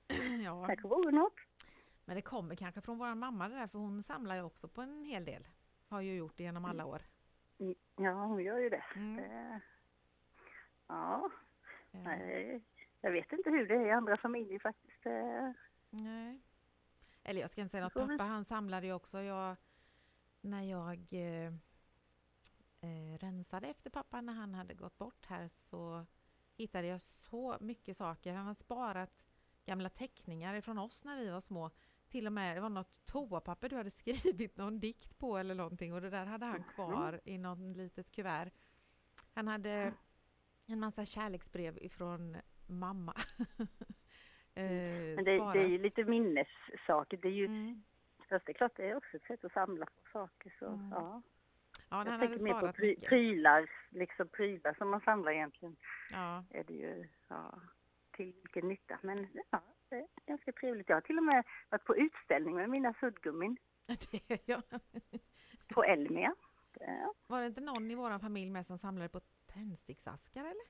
ja, 0.44 0.66
Kanske 0.66 0.88
vore 0.88 1.10
något. 1.12 1.36
men 2.04 2.16
det 2.16 2.22
kommer 2.22 2.54
kanske 2.54 2.80
från 2.80 2.98
vår 2.98 3.14
mamma 3.14 3.48
det 3.48 3.54
där, 3.54 3.66
för 3.66 3.78
hon 3.78 4.02
samlar 4.02 4.36
ju 4.36 4.42
också 4.42 4.68
på 4.68 4.80
en 4.80 5.04
hel 5.04 5.24
del. 5.24 5.48
Har 5.88 6.00
ju 6.00 6.14
gjort 6.16 6.36
det 6.36 6.42
genom 6.42 6.64
alla 6.64 6.86
år. 6.86 7.00
Mm, 7.60 7.74
Ja, 7.96 8.10
hon 8.12 8.44
gör 8.44 8.58
ju 8.58 8.68
det. 8.68 8.84
Mm. 8.96 9.16
Det- 9.16 9.60
Ja, 10.88 11.30
jag 13.00 13.10
vet 13.12 13.32
inte 13.32 13.50
hur 13.50 13.66
det 13.66 13.74
är 13.74 13.86
i 13.86 13.90
andra 13.90 14.16
familjer 14.16 14.58
faktiskt. 14.58 15.06
Nej. 15.90 16.40
Eller 17.22 17.40
jag 17.40 17.50
ska 17.50 17.60
inte 17.60 17.70
säga 17.70 17.84
något, 17.84 17.94
pappa 17.94 18.24
han 18.24 18.44
samlade 18.44 18.86
ju 18.86 18.92
också. 18.92 19.22
Jag, 19.22 19.56
när 20.40 20.62
jag 20.62 21.06
eh, 21.10 21.52
eh, 22.80 23.18
rensade 23.18 23.68
efter 23.68 23.90
pappa 23.90 24.20
när 24.20 24.32
han 24.32 24.54
hade 24.54 24.74
gått 24.74 24.98
bort 24.98 25.26
här 25.26 25.48
så 25.48 26.06
hittade 26.56 26.86
jag 26.86 27.00
så 27.00 27.56
mycket 27.60 27.96
saker. 27.96 28.34
Han 28.34 28.46
har 28.46 28.54
sparat 28.54 29.24
gamla 29.64 29.88
teckningar 29.88 30.54
ifrån 30.54 30.78
oss 30.78 31.04
när 31.04 31.24
vi 31.24 31.30
var 31.30 31.40
små. 31.40 31.70
Till 32.08 32.26
och 32.26 32.32
med, 32.32 32.56
det 32.56 32.60
var 32.60 32.68
något 32.68 33.04
toapapper 33.04 33.68
du 33.68 33.76
hade 33.76 33.90
skrivit 33.90 34.56
någon 34.56 34.80
dikt 34.80 35.18
på 35.18 35.38
eller 35.38 35.54
någonting 35.54 35.94
och 35.94 36.00
det 36.00 36.10
där 36.10 36.26
hade 36.26 36.46
han 36.46 36.64
kvar 36.64 37.20
i 37.24 37.38
någon 37.38 37.72
litet 37.72 38.10
kuvert. 38.10 38.50
Han 39.32 39.48
hade 39.48 39.94
en 40.66 40.80
massa 40.80 41.04
kärleksbrev 41.04 41.78
ifrån 41.78 42.36
mamma. 42.66 43.14
eh, 44.54 44.64
Men 45.16 45.24
det, 45.24 45.52
det 45.52 45.62
är 45.62 45.66
ju 45.68 45.78
lite 45.78 46.04
minnessaker. 46.04 47.16
Det 47.16 47.28
är 47.28 47.32
ju, 47.32 47.44
Mm. 47.46 47.82
fast 48.28 48.46
det 48.46 48.52
är 48.52 48.54
klart 48.54 48.76
det 48.76 48.90
är 48.90 48.96
också 48.96 49.16
ett 49.16 49.22
sätt 49.26 49.44
att 49.44 49.52
samla 49.52 49.86
på 49.86 50.10
saker. 50.12 50.54
Så, 50.58 50.66
Mm. 50.66 50.90
ja. 50.90 51.22
Ja, 51.92 52.04
Jag 52.06 52.20
tänker 52.20 52.44
mer 52.44 52.60
på 52.60 52.72
pry, 52.72 52.96
prylar, 52.96 53.70
liksom 53.90 54.28
prylar 54.28 54.74
som 54.74 54.90
man 54.90 55.00
samlar 55.00 55.32
egentligen. 55.32 55.76
Ja. 56.12 56.44
Är 56.50 56.64
det 56.64 56.72
ju, 56.74 57.08
ja, 57.28 57.60
till 58.12 58.26
vilken 58.42 58.68
nytta. 58.68 58.98
Men 59.02 59.28
ja, 59.50 59.62
det 59.88 59.96
är 59.96 60.06
ganska 60.26 60.52
trevligt. 60.52 60.88
Jag 60.88 60.96
har 60.96 61.00
till 61.00 61.18
och 61.18 61.24
med 61.24 61.44
varit 61.68 61.84
på 61.84 61.96
utställning 61.96 62.54
med 62.54 62.70
mina 62.70 62.94
suddgummin 63.00 63.56
ja. 64.44 64.62
på 65.68 65.84
Elmia. 65.84 66.34
Det- 66.72 67.12
Var 67.26 67.40
det 67.40 67.46
inte 67.46 67.60
någon 67.60 67.90
i 67.90 67.94
vår 67.94 68.18
familj 68.18 68.50
med 68.50 68.66
som 68.66 68.78
samlade 68.78 69.08
på 69.08 69.20
tändsticksaskar 69.46 70.40
eller? 70.44 70.66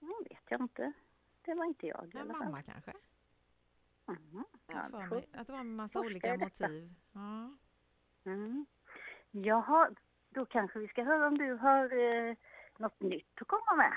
Det 0.00 0.28
vet 0.30 0.42
jag 0.48 0.60
inte. 0.60 0.92
Det 1.44 1.54
var 1.54 1.64
inte 1.64 1.86
jag 1.86 2.12
fall. 2.32 2.44
mamma 2.46 2.62
kanske? 2.62 2.92
Mhm. 4.06 4.44
Jag 4.66 4.90
för 4.90 5.06
mig 5.10 5.28
att 5.32 5.46
det 5.46 5.52
var 5.52 5.60
en 5.60 5.76
massa 5.76 6.00
olika 6.00 6.36
motiv. 6.36 6.94
Ja. 7.12 7.56
Mm. 8.24 8.66
Jaha, 9.30 9.90
då 10.30 10.46
kanske 10.46 10.78
vi 10.78 10.88
ska 10.88 11.02
höra 11.04 11.26
om 11.26 11.38
du 11.38 11.52
har 11.54 11.84
eh, 11.98 12.36
något 12.78 13.00
nytt 13.00 13.40
att 13.42 13.48
komma 13.48 13.76
med. 13.76 13.92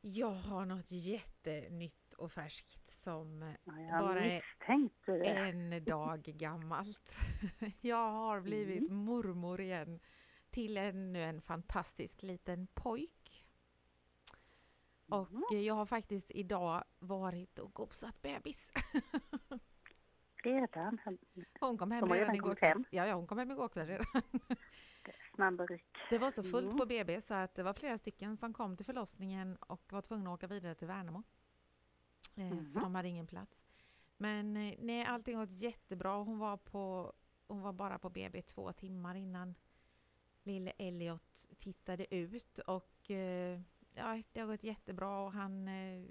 Jag 0.00 0.30
har 0.32 0.64
något 0.66 0.90
jättenytt 0.92 2.14
och 2.14 2.32
färskt 2.32 2.88
som 2.90 3.42
eh, 3.42 3.54
Ja, 3.64 4.00
Bara 4.00 4.20
är 4.20 4.42
det. 5.06 5.28
en 5.28 5.84
dag 5.84 6.22
gammalt. 6.22 7.16
Jag 7.80 8.10
har 8.12 8.40
blivit 8.40 8.80
Mm. 8.90 8.96
mormor 9.04 9.60
igen 9.60 10.00
till 10.50 10.76
ännu 10.76 11.22
en 11.22 11.42
fantastisk 11.42 12.22
liten 12.22 12.66
pojk. 12.66 13.19
Och 15.10 15.30
Mm. 15.30 15.42
eh, 15.52 15.60
jag 15.60 15.74
har 15.74 15.86
faktiskt 15.86 16.30
idag 16.30 16.84
varit 16.98 17.58
och 17.58 17.72
gosat 17.74 18.22
bebis. 18.22 18.72
Redan. 20.42 20.98
Hon 21.60 21.78
kom 21.78 21.90
hem 21.90 22.00
De 22.08 22.14
redan 22.14 22.34
igår 22.34 22.54
kväll. 22.54 22.84
Ja, 22.90 23.06
ja, 23.06 23.14
hon 23.14 23.26
kom 23.26 23.38
hem 23.38 23.50
igår 23.50 23.68
kväll 23.68 23.86
redan. 23.86 24.06
Det 26.10 26.18
var 26.18 26.30
så 26.30 26.42
fullt 26.42 26.66
Mm. 26.66 26.78
på 26.78 26.86
BB 26.86 27.20
så 27.20 27.34
att 27.34 27.54
det 27.54 27.62
var 27.62 27.72
flera 27.72 27.98
stycken 27.98 28.36
som 28.36 28.52
kom 28.52 28.76
till 28.76 28.86
förlossningen 28.86 29.56
och 29.56 29.92
var 29.92 30.02
tvungna 30.02 30.30
att 30.30 30.34
åka 30.34 30.46
vidare 30.46 30.74
till 30.74 30.86
Värnamo. 30.88 31.22
Mhm. 32.34 32.72
För 32.72 32.80
de 32.80 32.94
hade 32.94 33.08
ingen 33.08 33.26
plats. 33.26 33.62
Men 34.16 34.56
eh, 34.56 34.74
nej, 34.78 35.04
allting 35.04 35.38
gått 35.38 35.50
jättebra. 35.50 36.16
Hon 36.16 36.38
var, 36.38 36.56
på, 36.56 37.12
hon 37.46 37.60
var 37.60 37.72
bara 37.72 37.98
på 37.98 38.10
BB 38.10 38.42
två 38.42 38.72
timmar 38.72 39.14
innan 39.14 39.54
lille 40.42 40.70
Elliot 40.78 41.48
tittade 41.58 42.14
ut 42.14 42.58
och 42.58 43.10
ja, 43.94 44.22
det 44.32 44.40
har 44.40 44.46
gått 44.46 44.62
jättebra 44.64 45.20
och 45.20 45.32
han, 45.32 45.68
eh, 45.68 46.04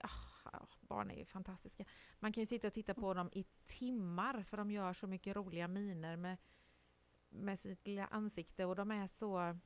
ah, 0.00 0.66
barn 0.80 1.10
är 1.10 1.14
ju 1.14 1.24
fantastiska. 1.24 1.84
Man 2.18 2.32
kan 2.32 2.42
ju 2.42 2.46
sitta 2.46 2.66
och 2.66 2.72
titta 2.74 2.94
på 2.94 3.14
dem 3.14 3.30
i 3.32 3.44
timmar 3.64 4.42
för 4.42 4.56
de 4.56 4.70
gör 4.70 4.92
så 4.92 5.06
mycket 5.06 5.36
roliga 5.36 5.68
miner 5.68 6.16
med, 6.16 6.36
med 7.28 7.58
sitt 7.58 7.86
lilla 7.86 8.06
ansikte 8.06 8.64
och 8.64 8.76
de 8.76 8.90
är 8.90 9.06
så... 9.06 9.58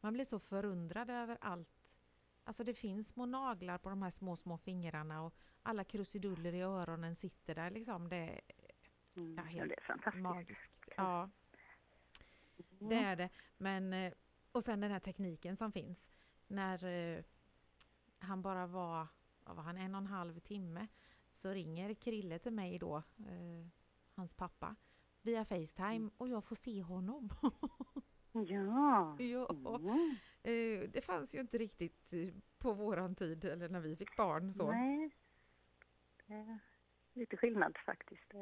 Man 0.00 0.12
blir 0.12 0.24
så 0.24 0.38
förundrad 0.38 1.10
över 1.10 1.38
allt. 1.40 1.98
Alltså 2.44 2.64
det 2.64 2.74
finns 2.74 3.08
små 3.08 3.26
naglar 3.26 3.78
på 3.78 3.88
de 3.90 4.02
här 4.02 4.10
små, 4.10 4.36
små 4.36 4.58
fingrarna 4.58 5.22
och 5.22 5.34
alla 5.62 5.84
krusiduller 5.84 6.52
i 6.54 6.60
öronen 6.60 7.16
sitter 7.16 7.54
där 7.54 7.70
liksom. 7.70 8.08
Det 8.08 8.16
är 8.16 8.40
Mm. 9.16 9.34
ja, 9.36 9.42
helt 9.42 9.72
det 9.86 9.92
är 10.10 10.16
magiskt. 10.16 10.72
Ja, 10.96 11.30
det 12.56 12.84
Mm. 12.96 13.04
är 13.04 13.16
det. 13.16 13.28
Men, 13.56 13.92
eh, 13.92 14.12
och 14.52 14.64
sen 14.64 14.80
den 14.80 14.90
här 14.90 15.00
tekniken 15.00 15.56
som 15.56 15.72
finns. 15.72 16.10
När 16.52 16.84
eh, 16.84 17.24
han 18.18 18.42
bara 18.42 18.66
var, 18.66 19.06
var 19.44 19.62
han, 19.62 19.76
en 19.76 19.94
och 19.94 19.98
en 20.00 20.06
halv 20.06 20.40
timme 20.40 20.86
så 21.30 21.50
ringer 21.50 21.94
Krille 21.94 22.38
till 22.38 22.52
mig 22.52 22.78
då, 22.78 22.96
eh, 23.18 23.66
hans 24.14 24.34
pappa, 24.34 24.76
via 25.22 25.44
Facetime 25.44 26.10
och 26.16 26.28
jag 26.28 26.44
får 26.44 26.56
se 26.56 26.82
honom. 26.82 27.28
Ja. 28.34 29.16
ja, 29.18 29.48
Mm. 29.80 30.16
eh, 30.42 30.90
det 30.90 31.04
fanns 31.04 31.34
ju 31.34 31.40
inte 31.40 31.58
riktigt 31.58 32.12
eh, 32.12 32.28
på 32.58 32.72
våran 32.72 33.14
tid 33.14 33.44
eller 33.44 33.68
när 33.68 33.80
vi 33.80 33.96
fick 33.96 34.16
barn. 34.16 34.54
Så. 34.54 34.70
Nej. 34.72 35.10
Lite 37.12 37.36
skillnad 37.36 37.76
faktiskt. 37.86 38.34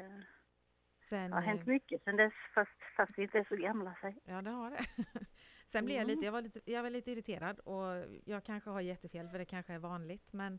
Det 1.10 1.16
Sen, 1.16 1.32
har 1.32 1.40
hänt 1.40 1.60
eh, 1.60 1.66
mycket 1.66 2.04
sedan 2.04 2.16
dess 2.16 2.32
fast, 2.54 2.70
fast 2.96 3.18
vi 3.18 3.22
inte 3.22 3.38
är 3.38 3.44
så 3.44 3.56
gamla. 3.56 3.96
Säg. 4.00 4.18
Ja, 4.24 4.42
det 4.42 4.50
har 4.50 4.70
det. 4.70 4.84
Sen 5.66 5.84
blev 5.84 5.96
jag 5.96 6.04
Mm. 6.04 6.16
lite, 6.16 6.24
jag 6.26 6.32
var 6.32 6.42
lite, 6.42 6.60
jag 6.72 6.82
var 6.82 6.90
lite 6.90 7.10
irriterad 7.12 7.58
och 7.60 8.06
jag 8.24 8.44
kanske 8.44 8.70
har 8.70 8.80
jättefel 8.80 9.28
för 9.28 9.38
det 9.38 9.44
kanske 9.44 9.72
är 9.72 9.78
vanligt 9.78 10.32
men 10.32 10.58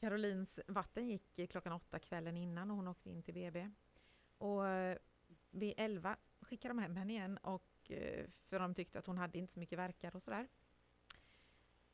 Carolins 0.00 0.60
vatten 0.66 1.08
gick 1.08 1.50
klockan 1.50 1.72
åtta 1.72 1.98
kvällen 1.98 2.36
innan 2.36 2.70
och 2.70 2.76
hon 2.76 2.88
åkte 2.88 3.10
in 3.10 3.22
till 3.22 3.34
BB. 3.34 3.70
Och 4.38 4.68
eh, 4.68 4.98
vid 5.50 5.74
elva 5.76 6.16
skickade 6.40 6.74
de 6.74 6.78
hem 6.78 6.96
henne 6.96 7.12
igen 7.12 7.38
och 7.38 7.90
eh, 7.90 8.26
för 8.30 8.58
de 8.58 8.74
tyckte 8.74 8.98
att 8.98 9.06
hon 9.06 9.18
hade 9.18 9.38
inte 9.38 9.52
så 9.52 9.60
mycket 9.60 9.78
verkar 9.78 10.16
och 10.16 10.22
sådär. 10.22 10.48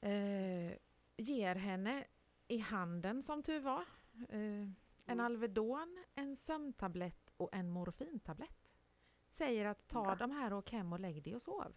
Eh, 0.00 0.72
ger 1.16 1.54
henne 1.54 2.04
i 2.48 2.58
handen 2.58 3.22
som 3.22 3.42
tur 3.42 3.60
var 3.60 3.84
eh, 4.28 4.38
en 4.38 4.70
Mm. 5.06 5.20
Alvedon, 5.26 6.04
en 6.14 6.36
sömntablett 6.36 7.19
och 7.40 7.54
en 7.54 7.70
morfintablett. 7.70 8.70
Säger 9.28 9.66
att 9.66 9.88
ta 9.88 10.02
Va? 10.04 10.14
de 10.14 10.30
här 10.30 10.52
och 10.52 10.58
åk 10.58 10.70
hem 10.72 10.92
och 10.92 11.00
lägg 11.00 11.22
dig 11.22 11.34
och 11.34 11.42
sov. 11.42 11.72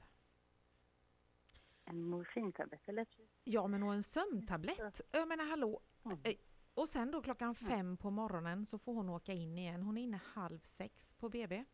En 1.86 2.04
morfintablett 2.04 2.90
eller? 2.90 3.08
Ja 3.44 3.68
men 3.68 3.84
och 3.84 3.94
en 3.94 4.04
sömntablett. 4.04 5.02
Jag 5.12 5.28
menar 5.28 5.46
hallå. 5.46 5.82
Mm. 6.06 6.20
Eh, 6.24 6.34
Och 6.74 6.90
sen 6.90 7.12
då 7.12 7.22
klockan 7.22 7.56
fem 7.56 7.98
på 7.98 8.10
morgonen 8.12 8.66
så 8.66 8.78
får 8.78 8.94
hon 8.94 9.10
åka 9.10 9.34
in 9.34 9.58
igen. 9.58 9.82
Hon 9.84 9.98
är 9.98 10.02
inne 10.04 10.20
halv 10.26 10.60
sex 10.60 11.14
på 11.14 11.30
BB. 11.30 11.66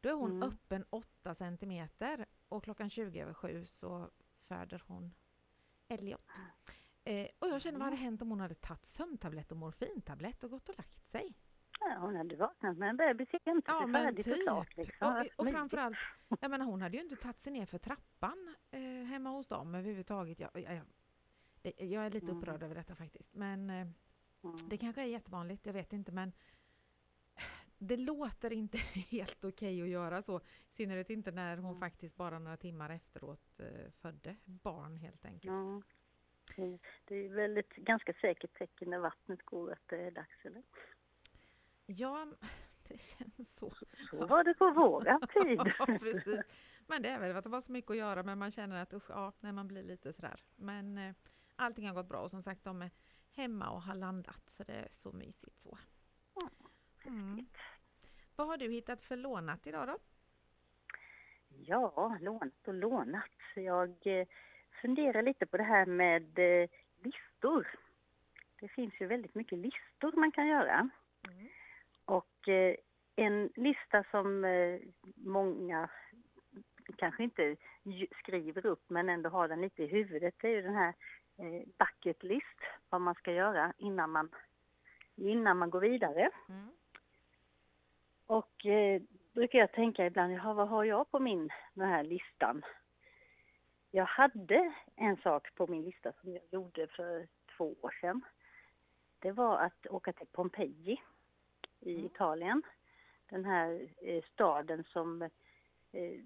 Då 0.00 0.08
är 0.08 0.12
hon 0.14 0.30
Mm. 0.30 0.42
öppen 0.48 0.84
åtta 0.90 1.34
centimeter 1.34 2.26
och 2.48 2.64
klockan 2.64 2.90
20 2.90 3.20
över 3.20 3.34
sju 3.34 3.66
så 3.66 4.10
föder 4.40 4.82
hon 4.86 5.14
Elliot. 5.88 6.26
Eh, 7.04 7.28
och 7.38 7.48
jag 7.48 7.62
känner 7.62 7.78
vad 7.78 7.84
hade 7.84 7.96
hänt 7.96 8.22
om 8.22 8.30
hon 8.30 8.40
hade 8.40 8.54
tagit 8.54 8.84
sömntablett 8.84 9.52
och 9.52 9.58
morfintablett 9.58 10.44
och 10.44 10.50
gått 10.50 10.68
och 10.68 10.76
lagt 10.78 11.04
sig? 11.04 11.34
Ja, 11.90 11.96
hon 12.00 12.16
hade 12.16 12.36
vaknat 12.36 12.76
med 12.78 12.88
en 12.90 12.96
bebis 12.96 13.28
jämt. 13.44 13.64
Ja 13.68 13.78
det 13.78 13.84
är 13.84 13.86
men 13.86 14.16
typ. 14.16 14.42
klart. 14.42 14.76
Liksom. 14.76 15.08
Och, 15.16 15.26
och 15.46 15.48
framförallt, 15.52 15.96
jag 16.40 16.50
menar 16.50 16.66
hon 16.66 16.82
hade 16.82 16.96
ju 16.96 17.02
inte 17.02 17.16
tagit 17.16 17.40
sig 17.40 17.52
ner 17.52 17.66
för 17.66 17.78
trappan 17.78 18.54
eh, 18.70 18.80
hemma 18.80 19.30
hos 19.30 19.48
dem 19.48 19.74
överhuvudtaget. 19.74 20.40
Jag, 20.40 20.50
jag, 20.54 20.80
jag, 21.62 21.74
jag 21.90 22.06
är 22.06 22.10
lite 22.10 22.26
Mm. 22.26 22.38
upprörd 22.38 22.62
över 22.62 22.74
detta 22.74 22.94
faktiskt. 22.94 23.34
Men 23.34 23.70
eh, 23.70 23.86
Mm. 24.44 24.56
det 24.68 24.78
kanske 24.78 25.02
är 25.02 25.06
jättevanligt, 25.06 25.66
jag 25.66 25.72
vet 25.72 25.92
inte 25.92 26.12
men 26.12 26.32
det 27.78 27.96
låter 27.96 28.52
inte 28.52 28.78
helt 29.10 29.44
okej 29.44 29.82
att 29.82 29.88
göra 29.88 30.22
så. 30.22 30.38
I 30.38 30.72
synnerhet 30.72 31.10
inte 31.10 31.32
när 31.32 31.56
hon 31.56 31.66
Mm. 31.70 31.80
faktiskt 31.80 32.16
bara 32.16 32.38
några 32.38 32.56
timmar 32.56 32.90
efteråt 32.90 33.60
eh, 33.60 33.90
födde 34.00 34.36
barn 34.44 34.96
helt 34.96 35.24
enkelt. 35.24 35.52
Ja. 35.54 35.82
Det- 37.06 37.14
är 37.14 37.28
väl 37.28 37.58
ett 37.58 37.74
ganska 37.76 38.12
säkert 38.20 38.58
tecken 38.58 38.90
när 38.90 38.98
vattnet 38.98 39.42
går 39.42 39.72
att 39.72 39.88
det 39.88 39.96
är 40.06 40.10
dags, 40.10 40.44
eller? 40.44 40.62
Ja, 41.86 42.26
det 42.88 43.00
känns 43.00 43.56
så. 43.56 43.72
Så 44.10 44.26
var 44.26 44.44
det 44.44 44.54
på 44.54 44.70
våran 44.70 45.20
tid. 45.42 45.60
Ja, 45.78 45.86
precis. 45.86 46.42
Men 46.86 47.02
det 47.02 47.08
är 47.08 47.20
väl 47.20 47.36
att 47.36 47.44
det 47.44 47.50
var 47.50 47.60
så 47.60 47.72
mycket 47.72 47.90
att 47.90 47.96
göra 47.96 48.22
men 48.22 48.38
man 48.38 48.50
känner 48.50 48.82
att 48.82 48.92
usch, 48.92 49.10
ja, 49.10 49.32
när 49.40 49.52
man 49.52 49.68
blir 49.68 49.82
lite 49.82 50.12
sådär. 50.12 50.44
Men 50.56 50.98
eh, 50.98 51.14
allting 51.56 51.86
har 51.86 51.94
gått 51.94 52.08
bra 52.08 52.18
och 52.18 52.30
som 52.30 52.42
sagt 52.42 52.64
de 52.64 52.82
är 52.82 52.90
hemma 53.30 53.70
och 53.70 53.82
har 53.82 53.94
landat 53.94 54.42
så 54.46 54.64
det 54.64 54.72
är 54.72 54.88
så 54.90 55.12
mysigt 55.12 55.60
så. 55.60 55.78
Mm. 57.06 57.46
Vad 58.36 58.46
har 58.46 58.56
du 58.56 58.70
hittat 58.70 59.02
för 59.02 59.16
lånat 59.16 59.66
idag 59.66 59.88
då? 59.88 59.98
Ja, 61.48 62.18
lånat 62.20 62.68
och 62.68 62.74
lånat. 62.74 63.30
Jag 63.54 64.06
eh, 64.06 64.26
funderar 64.80 65.22
lite 65.22 65.46
på 65.46 65.56
det 65.56 65.62
här 65.62 65.86
med 65.86 66.38
eh, 66.38 66.68
listor. 67.02 67.68
Det 68.60 68.68
finns 68.68 68.94
ju 69.00 69.06
väldigt 69.06 69.34
mycket 69.34 69.58
listor 69.58 70.12
man 70.12 70.32
kan 70.32 70.46
göra. 70.46 70.90
Mm. 71.28 71.48
Och 72.04 72.48
eh, 72.48 72.76
en 73.16 73.50
lista 73.56 74.04
som 74.10 74.44
eh, 74.44 74.80
många 75.14 75.90
kanske 76.96 77.22
inte 77.22 77.56
skriver 78.18 78.66
upp 78.66 78.82
men 78.88 79.08
ändå 79.08 79.30
har 79.30 79.48
den 79.48 79.60
lite 79.60 79.82
i 79.82 79.86
huvudet 79.86 80.34
det 80.40 80.48
är 80.48 80.52
ju 80.52 80.62
den 80.62 80.74
här 80.74 80.94
eh, 81.38 81.62
bucket 81.78 82.22
list. 82.22 82.60
Vad 82.90 83.00
man 83.00 83.14
ska 83.14 83.32
göra 83.32 83.72
innan 83.78 84.10
man, 84.10 84.28
innan 85.16 85.58
man 85.58 85.70
går 85.70 85.80
vidare. 85.80 86.30
Mm. 86.48 86.70
Och 88.26 88.66
eh, 88.66 89.02
brukar 89.32 89.58
jag 89.58 89.72
tänka 89.72 90.06
ibland, 90.06 90.32
jaha, 90.32 90.54
vad 90.54 90.68
har 90.68 90.84
jag 90.84 91.10
på 91.10 91.18
min 91.18 91.50
den 91.74 91.88
här 91.88 92.04
listan? 92.04 92.62
Jag 93.90 94.04
hade 94.04 94.74
en 94.96 95.16
sak 95.16 95.54
på 95.54 95.66
min 95.66 95.82
lista 95.82 96.12
som 96.12 96.32
jag 96.32 96.42
gjorde 96.50 96.86
för 96.86 97.26
två 97.56 97.76
år 97.82 97.98
sedan. 98.00 98.20
Det 99.18 99.32
var 99.32 99.58
att 99.58 99.86
åka 99.86 100.12
till 100.12 100.26
Pompeji 100.26 101.00
i 101.86 101.94
Mm. 101.94 102.06
Italien. 102.06 102.62
Den 103.28 103.44
här 103.44 103.88
eh, 104.02 104.22
staden 104.32 104.84
som 104.84 105.22
eh, 105.22 106.20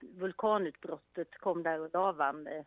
vulkanutbrottet 0.00 1.38
kom 1.38 1.62
där 1.62 1.80
och 1.80 1.90
lavan 1.94 2.46
eh, 2.46 2.64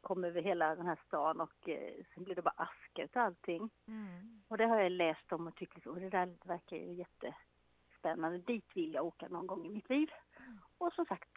kom 0.00 0.24
över 0.24 0.42
hela 0.42 0.74
den 0.74 0.86
här 0.86 0.98
stan 1.06 1.40
och 1.40 1.68
eh, 1.68 1.94
sen 2.14 2.24
blev 2.24 2.36
det 2.36 2.42
bara 2.42 2.54
aska 2.56 3.02
utav 3.04 3.22
allting. 3.22 3.70
Mm. 3.86 4.42
Och 4.48 4.56
det 4.58 4.66
har 4.66 4.80
jag 4.80 4.92
läst 4.92 5.32
om 5.32 5.46
och 5.46 5.60
liksom, 5.62 5.82
"Åh, 5.92 5.98
det 5.98 6.08
där 6.10 6.34
verkar 6.44 6.76
ju 6.76 6.92
jättespännande. 6.92 8.38
Dit 8.38 8.76
vill 8.76 8.94
jag 8.94 9.04
åka 9.06 9.28
någon 9.28 9.46
gång 9.46 9.66
i 9.66 9.68
mitt 9.68 9.88
liv. 9.88 10.10
Och 10.78 10.92
som 10.92 11.04
sagt, 11.06 11.28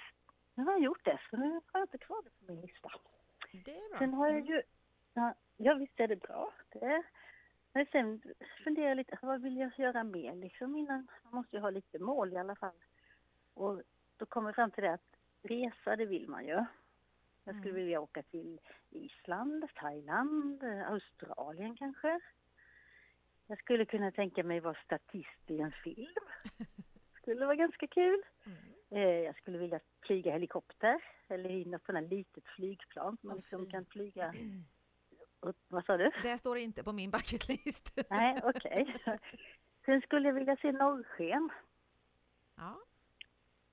nu 0.56 0.63
har 0.63 0.72
jag 0.72 0.82
gjort 0.82 1.06
det, 1.06 1.20
så 1.29 1.38
nu 1.38 1.51
har 1.53 1.62
jag 1.79 1.84
inte 1.84 1.98
kvar 1.98 2.22
det 2.24 2.29
på 2.29 2.51
min 2.51 2.62
lista. 2.62 2.89
Det 3.51 3.77
är 3.77 3.89
bra. 3.89 4.00
Sen 4.00 4.13
har 4.13 4.27
jag 4.27 4.36
Mm. 4.36 4.48
ju, 4.48 4.62
ja, 5.13 5.34
ja 5.58 5.74
visst 5.74 6.00
är 6.00 6.08
det 6.08 6.15
bra. 6.15 6.53
Det, 6.70 7.03
men 7.77 7.86
sen 7.91 8.22
funderar 8.63 8.88
jag 8.88 8.96
lite, 8.98 9.17
vad 9.22 9.41
vill 9.41 9.57
jag 9.57 9.72
göra 9.79 10.03
mer 10.03 10.36
liksom 10.36 10.75
innan? 10.75 11.07
Man 11.24 11.34
måste 11.36 11.55
ju 11.55 11.62
ha 11.62 11.69
lite 11.69 12.00
mål 12.00 12.34
i 12.34 12.38
alla 12.38 12.55
fall. 12.55 12.75
Och 13.53 13.81
då 14.17 14.25
kommer 14.25 14.48
jag 14.50 14.55
fram 14.55 14.72
till 14.72 14.84
det 14.84 14.93
att 14.93 15.15
resa, 15.43 15.96
det 15.96 16.05
vill 16.05 16.27
man 16.27 16.46
ju. 16.46 16.65
Jag 17.43 17.55
skulle 17.55 17.69
Mm. 17.69 17.75
vilja 17.75 18.00
åka 18.01 18.24
till 18.24 18.60
Island, 18.89 19.65
Thailand, 19.75 20.63
Australien 20.63 21.75
kanske. 21.75 22.19
Jag 23.48 23.60
skulle 23.60 23.86
kunna 23.86 24.12
tänka 24.12 24.43
mig 24.43 24.60
vara 24.60 24.77
statist 24.86 25.51
i 25.51 25.60
en 25.60 25.72
film. 25.72 26.15
Skulle 27.22 27.46
vara 27.46 27.55
ganska 27.55 27.88
kul. 27.88 28.22
Mm. 28.46 28.57
Eh, 28.89 29.19
Jag 29.25 29.36
skulle 29.36 29.57
vilja 29.57 29.79
flyga 30.01 30.31
helikopter 30.31 31.03
eller 31.27 31.50
i 31.50 31.65
något 31.65 31.86
sånt 31.86 31.98
här 31.98 32.07
litet 32.07 32.43
flygplan 32.46 33.17
som 33.17 33.27
man 33.27 33.38
liksom 33.38 33.69
kan 33.69 33.86
flyga 33.86 34.34
upp. 35.39 35.58
Vad 35.67 35.86
sa 35.86 35.98
du? 35.98 36.12
Det 36.24 36.38
står 36.38 36.58
inte 36.58 36.84
på 36.84 36.94
min 36.94 37.12
bucketlist. 37.12 38.00
Nej, 38.10 38.39
okej. 38.44 38.96
Sen 39.86 40.01
skulle 40.01 40.27
jag 40.27 40.36
vilja 40.36 40.56
se 40.56 40.72
norrsken. 40.72 41.50
ja, 42.56 42.79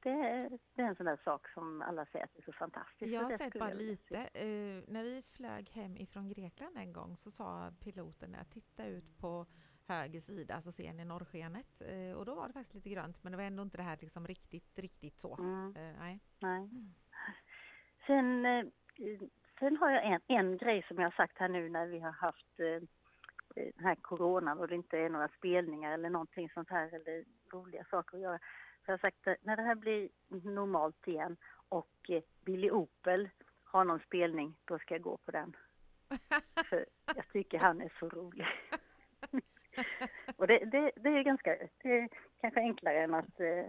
Det 0.02 0.10
är, 0.10 0.58
det 0.74 0.82
är 0.82 0.86
en 0.86 0.96
sån 0.96 1.06
där 1.06 1.20
sak 1.24 1.48
som 1.48 1.82
alla 1.82 2.06
säger 2.06 2.24
att 2.24 2.34
det 2.34 2.40
är 2.40 2.44
så 2.44 2.52
fantastiskt. 2.52 3.12
jag 3.12 3.22
har 3.22 3.30
sett 3.30 3.58
bara 3.58 3.72
lite. 3.74 4.28
se. 4.34 4.40
Eh, 4.40 4.82
när 4.88 5.02
vi 5.04 5.22
flög 5.22 5.68
hem 5.70 5.96
ifrån 5.96 6.28
Grekland 6.28 6.76
en 6.78 6.92
gång 6.92 7.16
så 7.16 7.30
sa 7.30 7.72
piloten 7.80 8.32
där, 8.32 8.44
titta 8.44 8.86
ut 8.86 9.18
på 9.18 9.46
höger 9.86 10.20
sida 10.20 10.60
så 10.60 10.72
ser 10.72 10.92
ni 10.92 11.04
norrskenet. 11.04 11.80
Eh, 11.80 12.12
och 12.16 12.24
då 12.24 12.34
var 12.34 12.46
det 12.46 12.52
faktiskt 12.52 12.74
lite 12.74 12.90
grönt 12.90 13.22
men 13.22 13.32
det 13.32 13.36
var 13.38 13.44
ändå 13.44 13.62
inte 13.62 13.76
det 13.76 13.82
här 13.82 13.98
liksom 14.00 14.26
riktigt, 14.26 14.78
riktigt 14.78 15.18
så. 15.20 15.36
Mm, 15.36 15.76
Eh, 15.76 15.98
nej. 15.98 16.20
nej. 16.38 16.68
Sen, 18.06 18.46
eh, 18.46 18.64
sen 19.58 19.76
har 19.76 19.90
jag 19.90 20.04
en, 20.04 20.20
en 20.26 20.56
grej 20.56 20.84
som 20.88 20.96
jag 20.96 21.06
har 21.06 21.16
sagt 21.16 21.38
här 21.38 21.48
nu 21.48 21.68
när 21.68 21.86
vi 21.86 21.98
har 21.98 22.12
haft 22.12 22.60
eh, 22.60 22.82
den 23.54 23.84
här 23.84 23.94
coronan 23.94 24.58
och 24.58 24.68
det 24.68 24.74
inte 24.74 24.98
är 24.98 25.08
några 25.08 25.28
spelningar 25.28 25.92
eller 25.92 26.10
någonting 26.10 26.50
sånt 26.50 26.70
här 26.70 26.94
eller 26.94 27.24
roliga 27.52 27.84
saker 27.90 28.16
att 28.16 28.22
göra. 28.22 28.38
Så 28.38 28.90
jag 28.90 28.92
har 28.92 28.98
sagt 28.98 29.26
att 29.26 29.36
när 29.44 29.56
det 29.56 29.62
här 29.62 29.74
blir 29.74 30.08
normalt 30.28 31.08
igen 31.08 31.36
och 31.68 32.10
eh, 32.10 32.22
Billy 32.44 32.70
Opel 32.70 33.28
har 33.64 33.84
någon 33.84 34.00
spelning, 34.00 34.54
då 34.64 34.78
ska 34.78 34.94
jag 34.94 35.02
gå 35.02 35.16
på 35.16 35.30
den. 35.30 35.56
För 36.70 36.86
Jag 37.16 37.28
tycker 37.32 37.58
han 37.58 37.80
är 37.80 37.92
så 37.98 38.08
rolig. 38.08 38.46
Och 40.36 40.46
det, 40.46 40.58
det, 40.58 40.90
det 40.96 41.08
är 41.08 41.22
ganska, 41.22 41.56
det 41.82 41.98
är 41.98 42.08
kanske 42.40 42.60
enklare 42.60 43.02
än 43.04 43.14
att, 43.14 43.40
eh, 43.40 43.66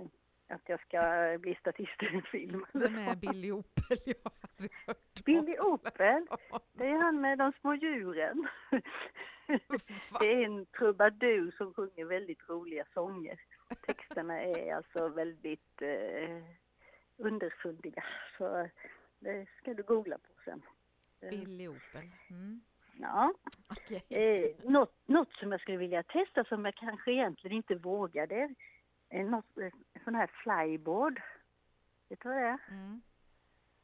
att 0.48 0.70
jag 0.70 0.82
ska 0.82 1.02
bli 1.40 1.56
statist 1.56 2.04
i 2.04 2.06
en 2.06 2.22
film. 2.22 2.66
Vem 2.74 2.98
är 2.98 3.16
Billy 3.16 3.52
Opel? 3.52 3.98
Jag 4.06 4.16
har 4.24 4.70
hört 4.88 5.24
Billy 5.26 5.58
Opel? 5.60 6.28
Det 6.74 6.88
är 6.88 6.98
han 6.98 7.22
med 7.22 7.38
de 7.38 7.52
små 7.62 7.76
djuren. 7.76 8.48
Va? 10.12 10.20
Det 10.20 10.34
är 10.34 10.46
en 10.46 10.66
trubadur 10.66 11.56
som 11.58 11.74
sjunger 11.74 12.06
väldigt 12.06 12.50
roliga 12.50 12.86
sånger. 12.94 13.40
Texterna 13.88 14.42
är 14.42 14.76
alltså 14.76 15.08
väldigt 15.08 15.82
eh, 15.82 16.44
underfundiga. 17.18 18.04
Så 18.38 18.70
det 19.20 19.46
ska 19.58 19.74
du 19.74 19.84
googla 19.84 20.18
på 20.18 20.34
sen. 20.46 20.62
Billy 21.30 21.68
Opel. 21.68 22.12
Mm. 22.30 22.62
Ja. 23.00 23.34
Okej. 23.68 24.04
Eh, 24.10 24.70
något, 24.70 24.94
något 25.06 25.34
som 25.34 25.52
jag 25.52 25.62
skulle 25.62 25.78
vilja 25.78 26.04
testa 26.04 26.44
som 26.44 26.66
jag 26.66 26.76
kanske 26.76 27.12
egentligen 27.12 27.58
inte 27.58 27.74
är 27.74 27.80
något, 29.24 29.58
eh, 29.58 29.72
sån 30.04 30.16
här 30.16 30.28
flyboard. 30.28 31.22
Vet 32.10 32.20
du 32.22 32.30
vad 32.30 32.38
det 32.38 32.44
är? 32.48 32.60
Mm. 32.70 33.02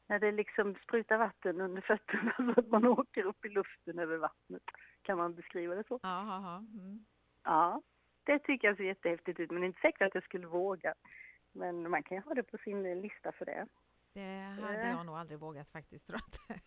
När 0.06 0.18
det 0.18 0.32
liksom 0.32 0.74
sprutar 0.82 1.18
vatten 1.18 1.60
under 1.60 1.82
fötterna 1.82 2.34
så 2.54 2.60
att 2.60 2.68
man 2.68 2.86
åker 2.86 3.24
upp 3.24 3.44
i 3.44 3.48
luften 3.48 3.98
över 3.98 4.16
vattnet. 4.16 4.62
Kan 5.02 5.18
man 5.18 5.34
beskriva 5.34 5.74
det 5.74 5.86
så? 5.88 6.00
Ja, 6.02 6.24
ja. 6.42 6.56
Mm. 6.58 7.04
Ja, 7.44 7.82
det 8.24 8.38
tycker 8.38 8.68
jag 8.68 8.76
ser 8.76 8.84
jättehäftigt 8.84 9.40
ut 9.40 9.50
men 9.50 9.60
det 9.60 9.64
är 9.64 9.68
inte 9.68 9.80
säkert 9.80 10.02
att 10.02 10.14
jag 10.14 10.24
skulle 10.24 10.46
våga. 10.46 10.94
Men 11.52 11.90
man 11.90 12.02
kan 12.02 12.16
ju 12.16 12.22
ha 12.22 12.34
det 12.34 12.42
på 12.42 12.58
sin 12.58 12.86
eh, 12.86 12.96
lista 12.96 13.32
för 13.32 13.44
det. 13.44 13.66
Det 14.14 14.40
hade 14.62 14.82
Eh. 14.82 14.90
jag 14.90 15.06
nog 15.06 15.16
aldrig 15.16 15.38
vågat 15.38 15.70
faktiskt. 15.70 16.06
Tror 16.06 16.20
jag. 16.48 16.58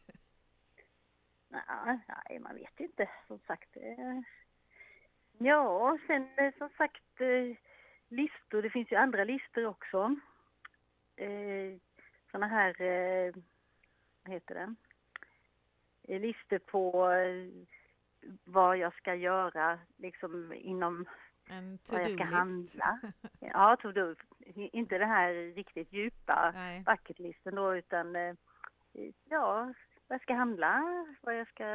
nej, 2.30 2.40
man 2.40 2.56
vet 2.56 2.80
ju 2.80 2.86
inte 2.86 3.10
som 3.28 3.40
sagt. 3.40 3.78
eh. 3.78 4.20
Ja, 5.38 5.98
sen 6.08 6.28
eh, 6.38 6.54
som 6.58 6.70
sagt 6.78 7.22
eh, 7.22 7.58
listor, 8.10 8.62
det 8.62 8.70
finns 8.70 8.92
ju 8.92 8.96
andra 8.96 9.24
listor 9.24 9.66
också. 9.66 10.16
Eh, 11.16 11.78
Såna 12.32 12.48
här, 12.48 12.82
eh, 12.82 13.34
vad 14.24 14.34
heter 14.34 14.56
det? 14.56 14.76
Eh, 16.14 16.22
Listor 16.22 16.58
på 16.58 17.12
eh, 17.12 17.66
vad 18.44 18.78
jag 18.78 18.94
ska 18.94 19.16
göra 19.16 19.80
liksom 19.98 20.54
inom 20.54 21.06
En 21.50 21.80
vad 21.92 22.02
jag 22.02 22.12
ska 22.14 22.24
handla. 22.24 23.00
Ja, 23.40 23.78
to-do. 23.82 24.16
Inte 24.56 24.98
det 24.98 25.06
här 25.06 25.54
riktigt 25.56 25.94
djupa 25.94 26.54
bucketlisten 26.86 27.56
då 27.56 27.76
utan 27.76 28.16
eh, 28.16 28.36
ja, 29.30 29.74
vad 30.08 30.16
jag 30.16 30.22
ska 30.22 30.34
handla, 30.34 31.06
vad 31.22 31.40
jag 31.40 31.48
ska 31.48 31.66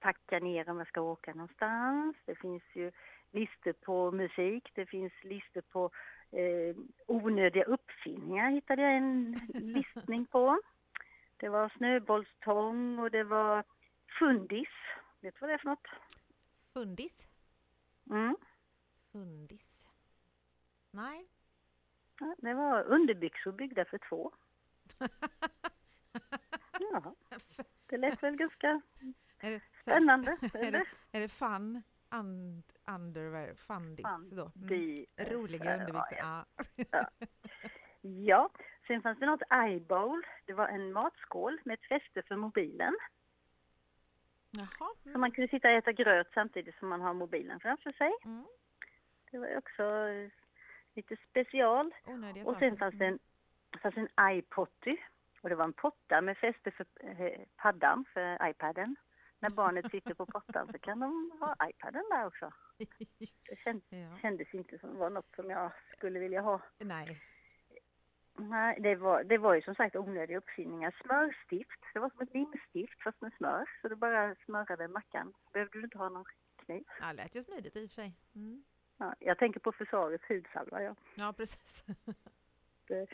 packa 0.00 0.38
ner 0.38 0.68
om 0.68 0.78
jag 0.78 0.88
ska 0.88 1.00
åka 1.00 1.34
någonstans. 1.34 2.16
Det 2.24 2.34
finns 2.34 2.62
ju 2.74 2.92
listor 3.30 3.72
på 3.72 4.10
musik, 4.12 4.70
det 4.74 4.86
finns 4.86 5.12
listor 5.22 5.60
på 5.60 5.90
eh, 6.30 6.76
onödiga 7.06 7.64
uppfinningar 7.64 8.50
hittade 8.50 8.82
jag 8.82 8.96
en 8.96 9.32
listning 9.48 10.26
på. 10.26 10.60
Det 11.36 11.48
var 11.48 11.72
snöbollstång 11.76 12.98
och 12.98 13.10
det 13.10 13.24
var 13.24 13.64
fundis. 14.18 14.68
Vet 15.20 15.34
du 15.34 15.40
vad 15.40 15.50
det 15.50 15.54
är 15.54 15.58
för 15.58 15.68
något? 15.68 15.88
Fundis. 16.72 17.26
Mm. 18.10 18.36
Fundis. 19.12 19.86
Nej. 20.90 21.26
Ja, 22.20 22.34
det 22.38 22.54
var 22.54 22.82
underbyxor 22.82 23.52
byggda 23.52 23.84
för 23.84 23.98
två. 23.98 24.32
Ja, 26.80 27.14
det 27.86 27.96
lät 27.96 28.22
väl 28.22 28.36
ganska 28.36 28.80
är, 29.38 29.50
det, 29.50 29.62
spännande. 29.82 30.30
är, 30.52 30.72
det, 30.72 30.84
är 31.12 31.20
det 31.20 31.28
fun 31.28 31.82
und, 32.10 32.72
underwear? 32.94 33.54
Fundis 33.54 34.30
då? 34.30 34.52
Mm. 34.56 35.04
Roliga 35.18 35.72
underbyxor. 35.74 36.18
ja, 36.18 36.44
Ja. 36.90 37.08
Ja, 38.00 38.50
sen 38.86 39.02
fanns 39.02 39.18
det 39.18 39.26
något 39.26 39.42
eyebowl. 39.52 40.26
Det 40.46 40.52
var 40.52 40.68
en 40.68 40.92
matskål 40.92 41.60
med 41.64 41.74
ett 41.74 41.88
fäste 41.88 42.22
för 42.22 42.36
mobilen. 42.36 42.96
Jaha. 44.50 44.90
Så 45.02 45.08
Mm. 45.08 45.20
man 45.20 45.30
kunde 45.32 45.48
sitta 45.48 45.68
och 45.68 45.74
äta 45.74 45.92
gröt 45.92 46.28
samtidigt 46.34 46.78
som 46.78 46.88
man 46.88 47.00
har 47.00 47.14
mobilen 47.14 47.60
framför 47.60 47.92
sig. 47.92 48.12
Mm. 48.24 48.46
Det 49.30 49.38
var 49.38 49.56
också 49.58 49.82
eh, 49.82 50.30
lite 50.94 51.16
special. 51.30 51.94
Onödiga 52.06 52.42
Och 52.44 52.52
saker. 52.52 52.68
sen 52.70 52.78
fanns 52.78 52.94
det 52.98 53.06
en, 53.06 53.18
fanns 53.82 53.96
en 53.96 54.08
iPotty. 54.30 54.96
Och 55.40 55.48
det 55.48 55.54
var 55.54 55.64
en 55.64 55.72
potta 55.72 56.20
med 56.20 56.38
fäste 56.38 56.70
för 56.70 56.86
eh, 57.00 57.40
paddan, 57.56 58.04
för 58.12 58.48
iPaden. 58.50 58.96
När 59.38 59.50
barnet 59.50 59.90
sitter 59.90 60.14
på 60.14 60.26
pottan 60.26 60.68
så 60.72 60.78
kan 60.78 61.00
de 61.00 61.32
ha 61.40 61.56
iPaden 61.70 62.04
där 62.10 62.26
också. 62.26 62.52
Det 62.78 63.56
känd, 63.64 63.82
ja. 63.88 64.18
kändes 64.22 64.54
inte 64.54 64.78
som 64.78 64.92
det 64.92 64.98
var 64.98 65.10
något 65.10 65.34
som 65.36 65.50
jag 65.50 65.72
skulle 65.96 66.18
vilja 66.18 66.40
ha. 66.40 66.62
Nej. 66.78 67.20
Nej, 68.40 68.80
det 68.80 68.96
var, 68.96 69.24
det 69.24 69.38
var 69.38 69.54
ju 69.54 69.62
som 69.62 69.74
sagt 69.74 69.96
onödiga 69.96 70.38
uppfinningar. 70.38 70.96
Smörstift, 71.04 71.80
det 71.94 72.00
var 72.00 72.10
som 72.10 72.20
ett 72.20 72.34
limstift 72.34 73.02
fast 73.02 73.20
med 73.20 73.32
smör. 73.36 73.64
Så 73.82 73.88
du 73.88 73.96
bara 73.96 74.34
smörade 74.34 74.88
mackan. 74.88 75.34
Behövde 75.52 75.78
du 75.78 75.84
inte 75.84 75.98
ha 75.98 76.08
någon 76.08 76.24
kniv. 76.56 76.84
Ja, 77.00 77.12
lät 77.12 77.36
ju 77.36 77.42
smidigt 77.42 77.76
i 77.76 77.86
och 77.86 77.90
för 77.90 77.94
sig. 77.94 78.12
Mm. 78.34 78.64
Ja, 78.98 79.14
jag 79.18 79.38
tänker 79.38 79.60
på 79.60 79.72
försvarets 79.72 80.24
hudsalva. 80.28 80.82
Ja. 80.82 80.94
Ja, 81.14 81.32
precis. 81.36 81.84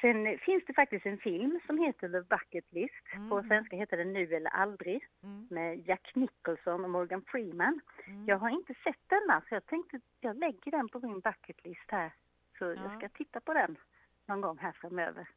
Sen 0.00 0.38
finns 0.38 0.64
det 0.66 0.74
faktiskt 0.74 1.06
en 1.06 1.18
film 1.18 1.60
som 1.66 1.78
heter 1.78 2.08
The 2.08 2.20
Bucket 2.20 2.72
List. 2.72 3.04
På 3.28 3.36
Mhm. 3.36 3.48
svenska 3.48 3.76
heter 3.76 3.96
den 3.96 4.12
Nu 4.12 4.34
eller 4.34 4.50
aldrig 4.50 5.06
Mm. 5.22 5.46
med 5.50 5.88
Jack 5.88 6.12
Nicholson 6.14 6.84
och 6.84 6.90
Morgan 6.90 7.22
Freeman. 7.22 7.80
Mm. 8.06 8.26
Jag 8.26 8.38
har 8.38 8.50
inte 8.50 8.74
sett 8.74 9.00
denna 9.06 9.40
så 9.48 9.54
jag 9.54 9.66
tänkte 9.66 10.00
jag 10.20 10.36
lägger 10.38 10.70
den 10.70 10.88
på 10.88 11.00
min 11.00 11.20
bucket 11.20 11.64
list 11.64 11.90
här. 11.90 12.12
Så 12.58 12.64
Ja. 12.64 12.74
jag 12.74 12.96
ska 12.98 13.08
titta 13.08 13.40
på 13.40 13.54
den 13.54 13.78
någon 14.26 14.40
gång 14.40 14.58
här 14.58 14.72
framöver 14.72 15.28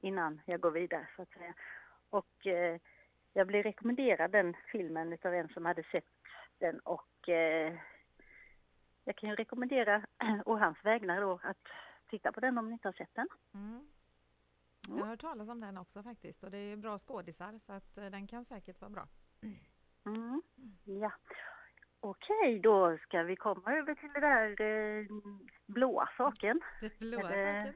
innan 0.00 0.40
jag 0.46 0.60
går 0.60 0.70
vidare 0.70 1.06
så 1.16 1.22
att 1.22 1.30
säga. 1.32 1.54
Och 2.10 2.46
eh, 2.46 2.78
jag 3.32 3.46
blev 3.46 3.62
rekommenderad 3.62 4.30
den 4.30 4.56
filmen 4.72 5.12
utav 5.12 5.34
en 5.34 5.48
som 5.48 5.64
hade 5.66 5.82
sett 5.82 6.04
den 6.58 6.78
och 6.80 7.28
eh, 7.28 7.74
jag 9.04 9.16
kan 9.16 9.28
ju 9.30 9.34
rekommendera 9.36 10.02
å 10.46 10.56
hans 10.56 10.84
vägnar 10.84 11.20
då 11.20 11.40
att 11.42 11.68
titta 12.08 12.32
på 12.32 12.40
den 12.40 12.58
om 12.58 12.66
ni 12.66 12.72
inte 12.72 12.88
har 12.88 12.92
sett 12.92 13.14
den. 13.14 13.28
Mm. 13.54 13.86
Jag 14.88 14.96
har 14.96 15.06
hört 15.06 15.20
talas 15.20 15.48
om 15.48 15.60
den 15.60 15.78
också 15.78 16.02
faktiskt 16.02 16.44
och 16.44 16.50
det 16.50 16.58
är 16.58 16.76
bra 16.76 16.98
skådisar 16.98 17.58
så 17.58 17.72
att 17.72 17.98
eh, 17.98 18.06
den 18.06 18.26
kan 18.26 18.44
säkert 18.44 18.80
vara 18.80 18.90
bra. 18.90 19.08
Mm. 20.06 20.42
Ja. 20.84 21.12
Okej, 22.00 22.60
då 22.60 22.98
ska 22.98 23.22
vi 23.22 23.36
komma 23.36 23.72
över 23.72 23.94
till 23.94 24.08
det 24.14 24.20
där 24.20 24.60
eh, 24.60 25.06
blåa 25.66 26.08
saken. 26.16 26.60
Det 26.80 26.98
blåa 26.98 27.22
saken. 27.22 27.74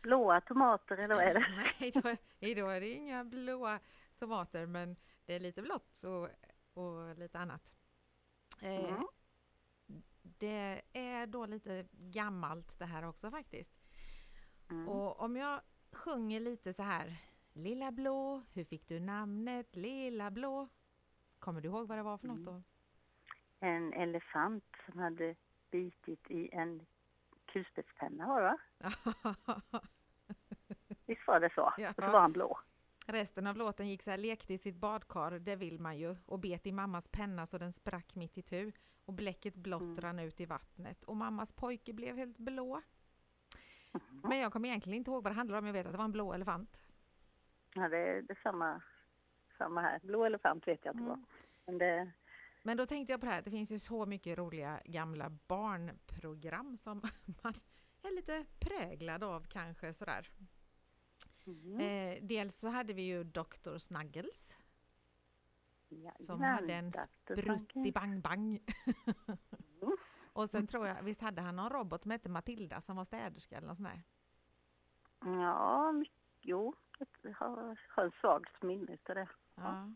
Blåa 0.00 0.40
tomater 0.40 0.96
eller 0.96 1.14
vad 1.14 1.24
är 1.24 1.34
det? 1.34 1.46
Nej, 1.56 1.88
idag, 1.88 2.16
idag 2.40 2.76
är 2.76 2.80
det 2.80 2.90
inga 2.90 3.24
blåa 3.24 3.80
tomater 4.18 4.66
men 4.66 4.96
det 5.26 5.34
är 5.34 5.40
lite 5.40 5.62
blått 5.62 6.04
och, 6.04 6.28
och 6.82 7.18
lite 7.18 7.38
annat. 7.38 7.74
Eh, 8.62 8.84
Mm. 8.84 9.06
Det 10.22 10.82
är 10.92 11.26
då 11.26 11.46
lite 11.46 11.86
gammalt 11.92 12.78
det 12.78 12.84
här 12.84 13.02
också 13.08 13.30
faktiskt. 13.30 13.74
Mm. 14.70 14.88
Och 14.88 15.20
om 15.20 15.36
jag 15.36 15.60
sjunger 15.94 16.40
lite 16.40 16.72
så 16.72 16.82
här 16.82 17.16
Lilla 17.52 17.92
blå, 17.92 18.42
hur 18.52 18.64
fick 18.64 18.88
du 18.88 19.00
namnet 19.00 19.76
Lilla 19.76 20.30
blå? 20.30 20.68
Kommer 21.38 21.60
du 21.60 21.68
ihåg 21.68 21.88
vad 21.88 21.98
det 21.98 22.02
var 22.02 22.18
för 22.18 22.26
något 22.28 22.38
Mm. 22.38 22.54
då? 22.54 22.62
En 23.60 23.92
elefant 23.92 24.64
som 24.86 24.98
hade 24.98 25.36
bitit 25.70 26.30
i 26.30 26.48
en 26.52 26.86
kulspetspenna 27.46 28.26
var 28.26 28.42
det 28.42 28.48
va? 28.48 28.58
Visst 31.06 31.26
var 31.26 31.40
det 31.40 31.50
så? 31.54 31.74
Ja. 31.78 31.88
Och 31.90 32.04
så 32.04 32.10
var 32.10 32.20
han 32.20 32.32
blå. 32.32 32.58
Resten 33.06 33.46
av 33.46 33.56
låten 33.56 33.88
gick 33.88 34.02
så 34.02 34.10
här, 34.10 34.18
lekte 34.18 34.54
i 34.54 34.58
sitt 34.58 34.76
badkar, 34.76 35.30
det 35.30 35.56
vill 35.56 35.80
man 35.80 35.98
ju, 35.98 36.16
och 36.26 36.38
bet 36.40 36.66
i 36.66 36.72
mammas 36.72 37.08
penna 37.08 37.46
så 37.46 37.58
den 37.58 37.72
sprack 37.72 38.14
mitt 38.14 38.38
i 38.38 38.42
tu 38.42 38.72
och 39.04 39.12
bläcket 39.14 39.54
blått 39.54 39.82
Mm. 39.82 40.00
rann 40.00 40.18
ut 40.18 40.40
i 40.40 40.46
vattnet 40.46 41.04
och 41.04 41.16
mammas 41.16 41.52
pojke 41.52 41.92
blev 41.92 42.16
helt 42.16 42.38
blå. 42.38 42.82
Mhm. 44.24 44.28
Men 44.28 44.38
jag 44.38 44.52
kommer 44.52 44.68
egentligen 44.68 44.96
inte 44.96 45.10
ihåg 45.10 45.22
vad 45.24 45.32
det 45.32 45.36
handlar 45.36 45.58
om, 45.58 45.66
jag 45.66 45.72
vet 45.72 45.86
att 45.86 45.92
det 45.92 45.98
var 45.98 46.04
en 46.04 46.12
blå 46.12 46.32
elefant. 46.32 46.80
Ja, 47.74 47.88
det, 47.88 47.98
är- 47.98 48.22
det 48.22 48.32
är 48.32 48.40
samma, 48.42 48.82
samma 49.58 49.80
här. 49.80 50.00
Blå 50.02 50.24
elefant 50.24 50.68
vet 50.68 50.84
jag 50.84 50.90
att 50.92 50.96
det 51.02 51.08
var. 51.08 51.14
Mm. 51.14 51.26
Men 51.66 51.78
det, 51.78 52.10
Men 52.62 52.76
då 52.76 52.86
tänkte 52.86 53.12
jag 53.12 53.20
på 53.20 53.26
det 53.26 53.32
här, 53.32 53.42
det 53.42 53.50
finns 53.50 53.72
ju 53.72 53.78
så 53.78 54.06
mycket 54.06 54.38
roliga 54.38 54.80
gamla 54.84 55.30
barnprogram 55.30 56.76
som 56.76 57.02
man 57.42 57.54
är 58.02 58.14
lite 58.16 58.44
präglad 58.60 59.24
av 59.24 59.46
kanske 59.48 59.92
sådär. 59.92 60.30
mm. 61.46 61.80
Eh, 61.80 62.18
dels 62.22 62.56
så 62.58 62.68
hade 62.68 62.92
vi 62.92 63.02
ju 63.02 63.24
Dr. 63.24 63.78
Snuggles 63.78 64.56
som 66.18 66.40
Jajamän, 66.40 66.54
hade 66.54 66.74
en 66.74 66.92
sprutti 66.92 67.42
Franken. 67.42 67.92
bang 67.92 68.20
bang. 68.22 68.60
Mm. 70.34 70.42
Och 70.42 70.50
sen 70.50 70.66
tror 70.66 70.86
jag, 70.86 71.02
visst 71.02 71.20
hade 71.20 71.42
han 71.42 71.56
någon 71.56 71.70
robot 71.70 72.02
som 72.02 72.10
hette 72.10 72.28
Matilda 72.28 72.80
som 72.80 72.96
var 72.96 73.04
städerska 73.04 73.56
eller 73.56 73.68
något 73.68 73.76
sånt 73.76 73.88
där? 73.88 74.02
Ja, 75.20 76.04
jo. 76.40 76.74
Jag 77.22 77.32
har, 77.32 77.78
har 77.88 78.04
en 78.04 78.12
svagt 78.20 78.62
minne 78.62 78.98
av 79.08 79.14
det. 79.14 79.28
Ja. 79.54 79.94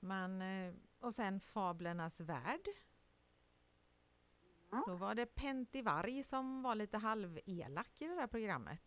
Man, 0.00 0.42
eh, 0.42 0.74
och 1.00 1.14
sen 1.14 1.40
Fablernas 1.40 2.20
värld. 2.20 2.68
Mm. 4.72 4.84
Då 4.86 4.96
var 4.96 5.14
det 5.14 5.26
Pentti 5.26 5.82
Varg 5.82 6.22
som 6.22 6.62
var 6.62 6.74
lite 6.74 6.98
halvelak 6.98 7.90
i 7.98 8.06
det 8.06 8.14
där 8.14 8.26
programmet. 8.26 8.80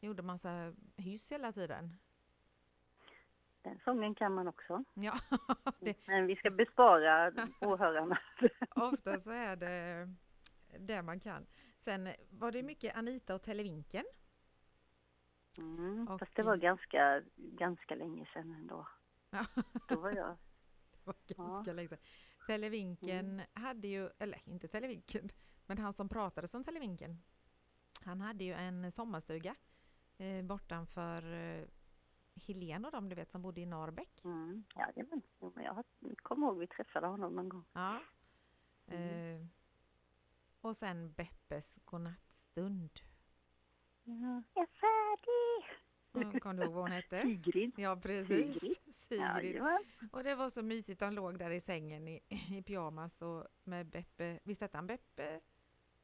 Gjorde 0.00 0.22
massa 0.22 0.74
hyss 0.96 1.32
hela 1.32 1.52
tiden. 1.52 1.98
Den 3.62 3.80
sången 3.84 4.14
kan 4.14 4.34
man 4.34 4.48
också. 4.48 4.84
Ja, 4.94 5.18
det, 5.80 6.06
Men 6.06 6.26
vi 6.26 6.36
ska 6.36 6.50
bespara 6.50 7.32
åhörarna. 7.60 8.18
ofta 8.70 9.20
så 9.20 9.30
är 9.30 9.56
det 9.56 10.08
det 10.78 11.02
man 11.02 11.20
kan. 11.20 11.46
Sen 11.78 12.08
var 12.30 12.52
det 12.52 12.62
mycket 12.62 12.96
Anita 12.96 13.34
och 13.34 13.42
Televinken. 13.42 14.04
Mm, 15.58 16.08
Och- 16.08 16.18
fast 16.20 16.36
det 16.36 16.42
var 16.42 16.56
ganska, 16.56 17.22
ganska 17.36 17.94
länge 17.94 18.26
sedan 18.32 18.52
ändå. 18.54 18.88
Ja. 19.30 19.44
Då 19.88 20.00
var 20.00 20.12
jag... 20.16 20.36
Det 21.26 21.38
var 21.38 21.44
ganska 21.46 21.72
länge 21.72 21.88
sedan. 21.88 21.98
Televinken 22.46 23.42
hade 23.52 23.88
ju, 23.88 24.10
eller 24.18 24.38
inte 24.44 24.68
Televinken, 24.68 25.28
men 25.66 25.78
han 25.78 25.92
som 25.92 26.08
pratade 26.08 26.48
som 26.48 26.64
Televinken. 26.64 27.22
Han 28.04 28.20
hade 28.20 28.44
ju 28.44 28.52
en 28.52 28.92
sommarstuga 28.92 29.54
eh, 30.18 30.42
bortanför 30.44 31.32
eh, 31.34 31.64
Helen 32.34 32.84
och 32.84 32.92
de 32.92 33.08
du 33.08 33.14
vet 33.14 33.30
som 33.30 33.42
bodde 33.42 33.60
i 33.60 33.66
Norrbäck. 33.66 34.24
Mm, 34.24 34.64
ja, 34.74 34.92
men 34.96 35.22
jag 35.64 35.84
kommer 36.16 36.46
ihåg 36.46 36.58
vi 36.58 36.66
träffade 36.66 37.06
honom 37.06 37.34
någon 37.36 37.48
gång. 37.48 37.64
Ja. 37.72 38.00
Mm. 38.86 39.40
Eh, 39.40 39.46
och 40.60 40.76
sen 40.76 41.12
Beppes 41.12 41.78
godnattstund. 41.84 42.90
Ja, 44.04 44.42
jag 44.54 44.62
är 44.62 44.66
färdig! 44.66 45.78
Ja, 46.12 46.40
Kommer 46.40 46.54
du 46.54 46.62
ihåg 46.62 46.72
vad 46.74 46.82
hon 46.82 46.90
hette? 46.92 47.20
Sigrid. 47.22 47.72
Ja 47.76 47.96
precis, 47.96 48.60
Sigrid. 48.60 48.94
Sigrid. 48.94 49.20
Jajamän. 49.20 49.84
Och 50.12 50.24
det 50.24 50.34
var 50.34 50.50
så 50.50 50.62
mysigt, 50.62 51.00
de 51.00 51.12
låg 51.12 51.38
där 51.38 51.50
i 51.50 51.60
sängen 51.60 52.08
i, 52.08 52.20
i 52.28 52.62
pyjamas 52.62 53.22
och 53.22 53.46
med 53.64 53.86
Beppe, 53.86 54.40
visst 54.44 54.60
hette 54.60 54.78
han 54.78 54.86
Beppe 54.86 55.40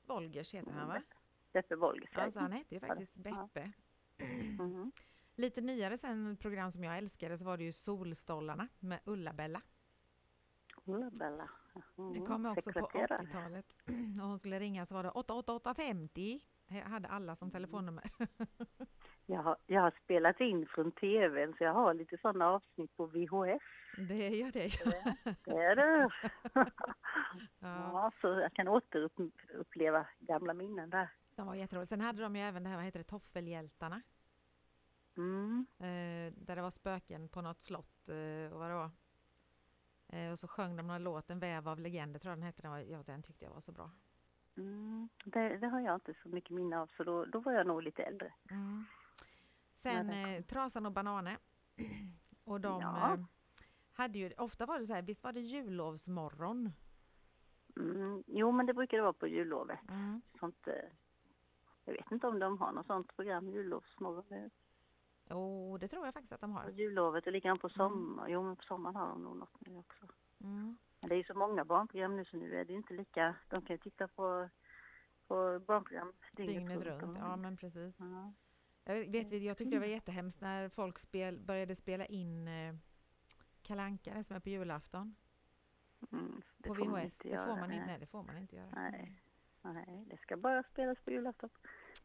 Wolgers 0.07 0.55
heter 0.55 0.73
han 0.73 0.89
va? 0.89 1.03
Beppe 1.53 1.77
Wolgers. 1.77 2.17
Alltså 2.17 2.41
han 2.41 2.53
hette 2.53 2.75
ju 2.75 2.81
Ja, 2.81 2.87
faktiskt 2.87 3.17
ja. 3.17 3.23
Beppe. 3.23 3.73
Mhm. 4.59 4.93
Lite 5.39 5.61
nyare 5.61 5.97
sen 5.99 6.37
program 6.37 6.73
som 6.73 6.85
jag 6.85 6.99
älskade 6.99 7.39
så 7.39 7.45
var 7.45 7.57
det 7.57 7.65
ju 7.65 7.73
Solstollarna 7.73 8.69
med 8.81 8.99
Ulla-Bella. 9.05 9.63
Ulla-Bella. 10.85 11.49
Det 11.97 12.03
Mm, 12.03 12.27
kom 12.27 12.47
också 12.47 12.73
på 12.73 12.81
sekreterare. 12.89 13.23
80-talet. 13.23 13.77
Och 14.23 14.29
hon 14.29 14.39
skulle 14.39 14.59
ringa 14.61 14.87
så 14.87 14.95
var 14.95 15.03
det 15.03 15.11
88850. 15.11 16.41
Jag 16.69 16.81
hade 16.85 17.09
alla 17.09 17.35
som 17.37 17.51
telefonnummer. 17.51 18.05
Jag 19.31 19.43
har, 19.43 19.57
jag 19.67 19.83
har 19.83 19.95
spelat 20.05 20.41
in 20.41 20.67
från 20.67 20.93
tvn 20.93 21.55
så 21.59 21.65
jag 21.65 21.75
har 21.75 21.95
lite 21.95 22.19
sådana 22.23 22.47
avsnitt 22.49 22.97
på 22.97 23.07
VHS. 23.07 23.63
Det 24.09 24.29
gör 24.29 24.53
det 24.53 24.67
ju. 24.67 24.91
Det 25.45 25.51
är 25.63 25.77
det. 25.77 26.11
Ja, 27.59 27.91
Ja, 27.93 28.13
så 28.21 28.27
jag 28.29 28.53
kan 28.55 28.69
återuppleva 28.69 30.07
gamla 30.19 30.55
minnen 30.55 30.91
där. 30.91 31.09
de 31.37 31.47
var 31.47 31.55
jätteroliga. 31.55 31.87
Sen 31.87 32.01
hade 32.01 32.23
de 32.23 32.37
ju 32.37 32.43
även 32.43 32.63
det 32.63 32.69
här, 32.69 32.77
vad 32.77 32.85
heter 32.85 32.99
det, 32.99 33.05
Toffelhjältarna. 33.05 34.03
Mm. 35.19 35.67
Eh, 35.79 36.33
där 36.45 36.57
det 36.57 36.63
var 36.63 36.71
spöken 36.71 37.29
på 37.29 37.43
något 37.43 37.61
slott 37.63 38.09
eh, 38.09 38.53
och 38.53 38.59
vad 38.59 38.71
det 38.71 38.75
var. 38.75 38.91
Eh, 40.09 40.31
och 40.31 40.39
så 40.39 40.49
sjöng 40.49 40.77
de 40.77 40.87
någon 40.87 41.03
låt, 41.03 41.31
En 41.31 41.39
väv 41.39 41.69
av 41.69 41.81
legender 41.81 42.21
tror 42.21 42.31
jag 42.31 42.39
den 42.39 42.43
hette. 42.47 42.63
Den, 42.63 42.71
var, 42.71 42.79
ja, 42.79 43.03
den 43.03 43.23
tyckte 43.23 43.45
jag 43.45 43.53
var 43.53 43.61
så 43.61 43.73
bra. 43.73 43.91
Mm. 44.57 45.09
Det, 45.25 45.57
det 45.59 45.67
har 45.69 45.81
jag 45.81 45.95
inte 45.95 46.15
så 46.23 46.29
mycket 46.29 46.51
minne 46.51 46.79
av 46.79 46.87
så 46.87 47.05
då, 47.05 47.25
då 47.25 47.41
var 47.41 47.53
jag 47.53 47.67
nog 47.67 47.83
lite 47.83 48.03
äldre. 48.03 48.33
Mm. 48.51 48.85
Sen 49.75 50.11
eh, 50.11 50.43
Trasan 50.43 50.87
och 50.87 50.93
Banane. 50.93 51.39
och 52.45 52.61
de 52.61 52.81
Ja. 52.81 53.15
eh, 53.15 53.21
hade 53.93 54.19
ju, 54.19 54.33
ofta 54.39 54.67
var 54.67 54.79
det 54.79 54.87
så 54.87 54.95
här, 54.95 55.03
visst 55.03 55.25
var 55.25 55.33
det 55.33 55.41
jullovsmorgon? 55.41 56.73
Mm. 57.77 58.25
Jo 58.27 58.53
men 58.53 58.67
det 58.67 58.75
brukar 58.75 58.97
det 58.97 59.03
vara 59.03 59.13
på 59.13 59.27
jullovet. 59.27 59.79
Mm. 59.89 60.23
Sånt, 60.41 60.67
eh, 60.69 60.75
jag 61.85 61.93
vet 61.93 62.11
inte 62.13 62.27
om 62.27 62.39
de 62.39 62.59
har 62.59 62.73
något 62.73 62.87
sånt 62.87 63.17
program, 63.17 63.49
jullovsmorgon. 63.49 64.51
Jo, 65.31 65.79
det 65.79 65.89
tror 65.89 66.05
jag 66.05 66.15
faktiskt 66.15 66.33
att 66.33 66.41
de 66.41 66.55
På 66.55 66.61
har. 66.61 66.71
jullovet 66.71 67.27
och 67.27 67.33
likadant 67.33 67.61
på 67.61 67.69
sommar. 67.69 68.29
Jo 68.29 68.43
men 68.43 68.57
på 68.57 68.63
sommaren 68.63 68.97
har 68.97 69.09
de 69.09 69.23
nog 69.23 69.37
något 69.37 69.67
nu 69.67 69.77
också. 69.77 70.07
Mm. 70.41 70.79
Men 71.01 71.09
det 71.09 71.15
är 71.15 71.17
ju 71.17 71.25
så 71.25 71.35
många 71.35 71.65
barnprogram 71.65 72.17
nu 72.17 72.25
så 72.25 72.37
nu 72.37 72.57
är 72.57 72.65
det 72.65 72.73
inte 72.73 72.95
lika, 72.95 73.35
de 73.49 73.63
kan 73.63 73.75
ju 73.75 73.79
titta 73.79 74.09
på, 74.09 74.49
på 75.27 75.61
barnprogram 75.67 76.13
dygnet, 76.33 76.57
Dygnet 76.57 76.87
runt, 76.87 77.19
ja 77.19 77.37
men 77.37 77.57
precis. 77.57 77.97
Ja. 77.99 78.33
Jag 78.85 79.11
vet, 79.11 79.33
jag 79.43 79.59
tyckte 79.59 79.77
det 79.77 79.81
var 79.81 79.87
jättehemskt 79.87 80.41
när 80.41 80.69
folk 80.69 80.99
spel, 80.99 81.41
började 81.41 81.77
spela 81.77 82.07
in 82.07 82.49
eh, 82.49 82.75
Kalle 83.63 83.99
som 84.23 84.37
är 84.37 84.41
på 84.41 84.49
julafton 84.49 85.17
Mm, 86.13 86.43
på 86.65 86.75
VHS. 86.75 87.19
Det 87.19 87.37
får 87.37 87.57
man 87.57 87.73
inte, 87.73 87.87
nej 87.87 87.99
det 87.99 88.07
får 88.07 88.23
man 88.23 88.37
inte 88.37 88.57
göra. 88.57 88.71
Nej. 88.75 89.23
Nej, 89.63 90.05
det 90.11 90.17
ska 90.17 90.37
bara 90.37 90.63
spelas 90.63 90.99
på 91.01 91.11
julafton. 91.11 91.51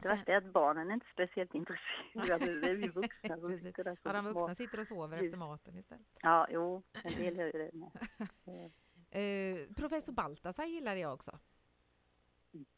Det 0.04 0.10
värsta 0.10 0.32
är 0.32 0.38
att 0.38 0.54
barnen 0.54 0.90
är 0.90 0.94
inte 0.94 1.06
speciellt 1.14 1.56
intresserade. 1.56 2.60
Det 2.60 2.70
är 2.70 2.76
vi 2.76 2.88
vuxna 3.02 3.38
som 3.38 3.60
sitter 3.60 3.84
där 3.84 3.98
Ja, 4.04 4.14
de 4.14 4.26
vuxna 4.26 4.56
sitter 4.56 4.80
och 4.80 4.88
sover 4.88 5.24
efter 5.24 5.38
maten 5.38 5.78
istället. 5.78 6.08
Ja, 6.22 6.48
jo, 6.50 6.84
en 7.04 7.14
del 7.14 7.38
gör 7.38 7.46
ju 7.46 7.52
det 7.52 7.72
med. 7.74 7.92
Eh, 9.16 9.74
professor 9.76 10.14
Baltasar 10.14 10.66
gillade 10.66 11.00
jag 11.00 11.14
också. 11.14 11.40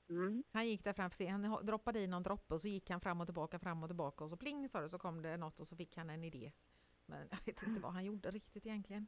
Mm. 0.10 0.44
Han 0.52 0.68
gick 0.68 0.84
där 0.84 0.94
framför 0.94 1.28
han 1.28 1.66
droppade 1.66 2.00
i 2.00 2.08
någon 2.08 2.24
droppe 2.24 2.54
och 2.54 2.62
så 2.62 2.68
gick 2.68 2.90
han 2.90 3.02
fram 3.02 3.22
och 3.22 3.28
tillbaka, 3.28 3.60
fram 3.60 3.84
och 3.84 3.90
tillbaka 3.90 4.24
och 4.24 4.30
så 4.30 4.38
pling 4.38 4.70
sa 4.70 4.82
det 4.82 4.90
så 4.90 5.00
kom 5.00 5.22
det 5.22 5.38
något 5.38 5.60
och 5.60 5.68
så 5.68 5.76
fick 5.76 5.98
han 5.98 6.10
en 6.10 6.24
idé. 6.24 6.52
Men 7.06 7.28
jag 7.32 7.38
vet 7.46 7.64
inte 7.64 7.82
vad 7.82 7.94
han 7.94 8.06
gjorde 8.06 8.32
riktigt 8.32 8.66
egentligen. 8.66 9.08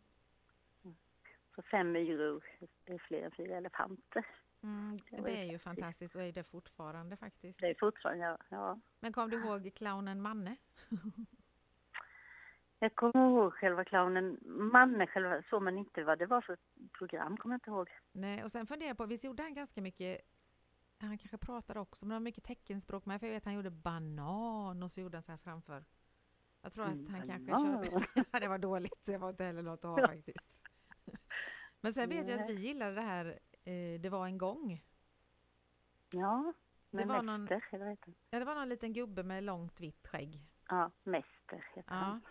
Så 1.55 1.61
fem 1.61 1.91
myror 1.91 2.43
är 2.85 2.97
fler 2.97 3.23
än 3.23 3.31
fyra 3.31 3.57
elefanter. 3.57 4.25
Mm, 4.67 4.97
Det 5.23 5.41
är 5.41 5.51
ju 5.51 5.59
fantastiskt 5.59 6.15
och 6.15 6.21
är 6.21 6.31
det 6.31 6.43
fortfarande 6.43 7.17
faktiskt. 7.17 7.59
Det 7.59 7.67
är 7.67 7.75
fortfarande, 7.79 8.25
ja. 8.25 8.37
ja. 8.49 8.79
Men 8.99 9.13
kom 9.13 9.29
du 9.29 9.37
ihåg 9.37 9.71
clownen 9.75 10.21
Manne? 10.21 10.55
Jag 12.79 12.95
kommer 12.95 13.29
ihåg 13.29 13.53
själva 13.53 13.85
clownen, 13.85 14.39
Manne 14.71 15.07
själva, 15.07 15.43
så 15.49 15.59
men 15.59 15.77
inte 15.77 16.03
vad 16.03 16.19
det 16.19 16.25
var 16.25 16.41
för 16.41 16.57
program, 16.97 17.37
kommer 17.37 17.53
jag 17.53 17.57
inte 17.57 17.69
ihåg. 17.69 17.89
Nej, 18.11 18.43
och 18.43 18.51
sen 18.51 18.67
funderar 18.67 18.89
jag 18.89 18.97
på, 18.97 19.05
visst 19.05 19.23
gjorde 19.23 19.43
han 19.43 19.53
ganska 19.53 19.81
mycket 19.81 20.21
han 20.99 21.17
kanske 21.17 21.37
pratade 21.37 21.79
också, 21.79 22.05
men 22.05 22.09
det 22.09 22.15
var 22.15 22.19
mycket 22.19 22.43
teckenspråk 22.43 23.05
med. 23.05 23.19
För 23.19 23.27
jag 23.27 23.33
vet 23.33 23.41
att 23.43 23.45
han 23.45 23.53
gjorde 23.53 23.71
banan 23.71 24.83
och 24.83 24.91
så 24.91 25.01
gjorde 25.01 25.17
han 25.17 25.23
så 25.23 25.31
här 25.31 25.37
framför. 25.37 25.85
Jag 26.61 26.71
tror 26.71 26.83
att 26.83 26.89
han 26.89 27.27
kanske 27.27 27.51
banan. 27.51 27.85
körde... 27.85 28.05
Ja, 28.31 28.39
det 28.39 28.47
var 28.47 28.57
dåligt, 28.57 29.05
det 29.05 29.17
var 29.17 29.29
inte 29.29 29.43
heller 29.43 29.61
något 29.61 29.85
att 29.85 29.99
ha 29.99 30.07
faktiskt. 30.07 30.61
Men 31.81 31.93
sen 31.93 32.09
vet 32.09 32.29
jag 32.29 32.41
att 32.41 32.49
vi 32.49 32.53
gillade 32.53 32.95
det 32.95 33.01
här 33.01 33.39
eh, 33.71 33.99
Det 34.01 34.09
var 34.09 34.25
en 34.27 34.37
gång. 34.37 34.83
Ja, 36.11 36.53
Det 36.91 37.05
var 37.05 37.21
någon- 37.21 37.43
Mäster, 37.43 37.79
han? 37.79 37.97
Ja, 38.29 38.39
det 38.39 38.45
var 38.45 38.55
någon 38.55 38.69
liten 38.69 38.93
gubbe 38.93 39.23
med 39.23 39.43
långt 39.43 39.79
vitt 39.79 40.07
skägg. 40.07 40.41
Ja, 40.69 40.91
Mäster 41.03 41.65
heter 41.75 41.83
Ja. 41.87 41.95
han. 41.95 42.21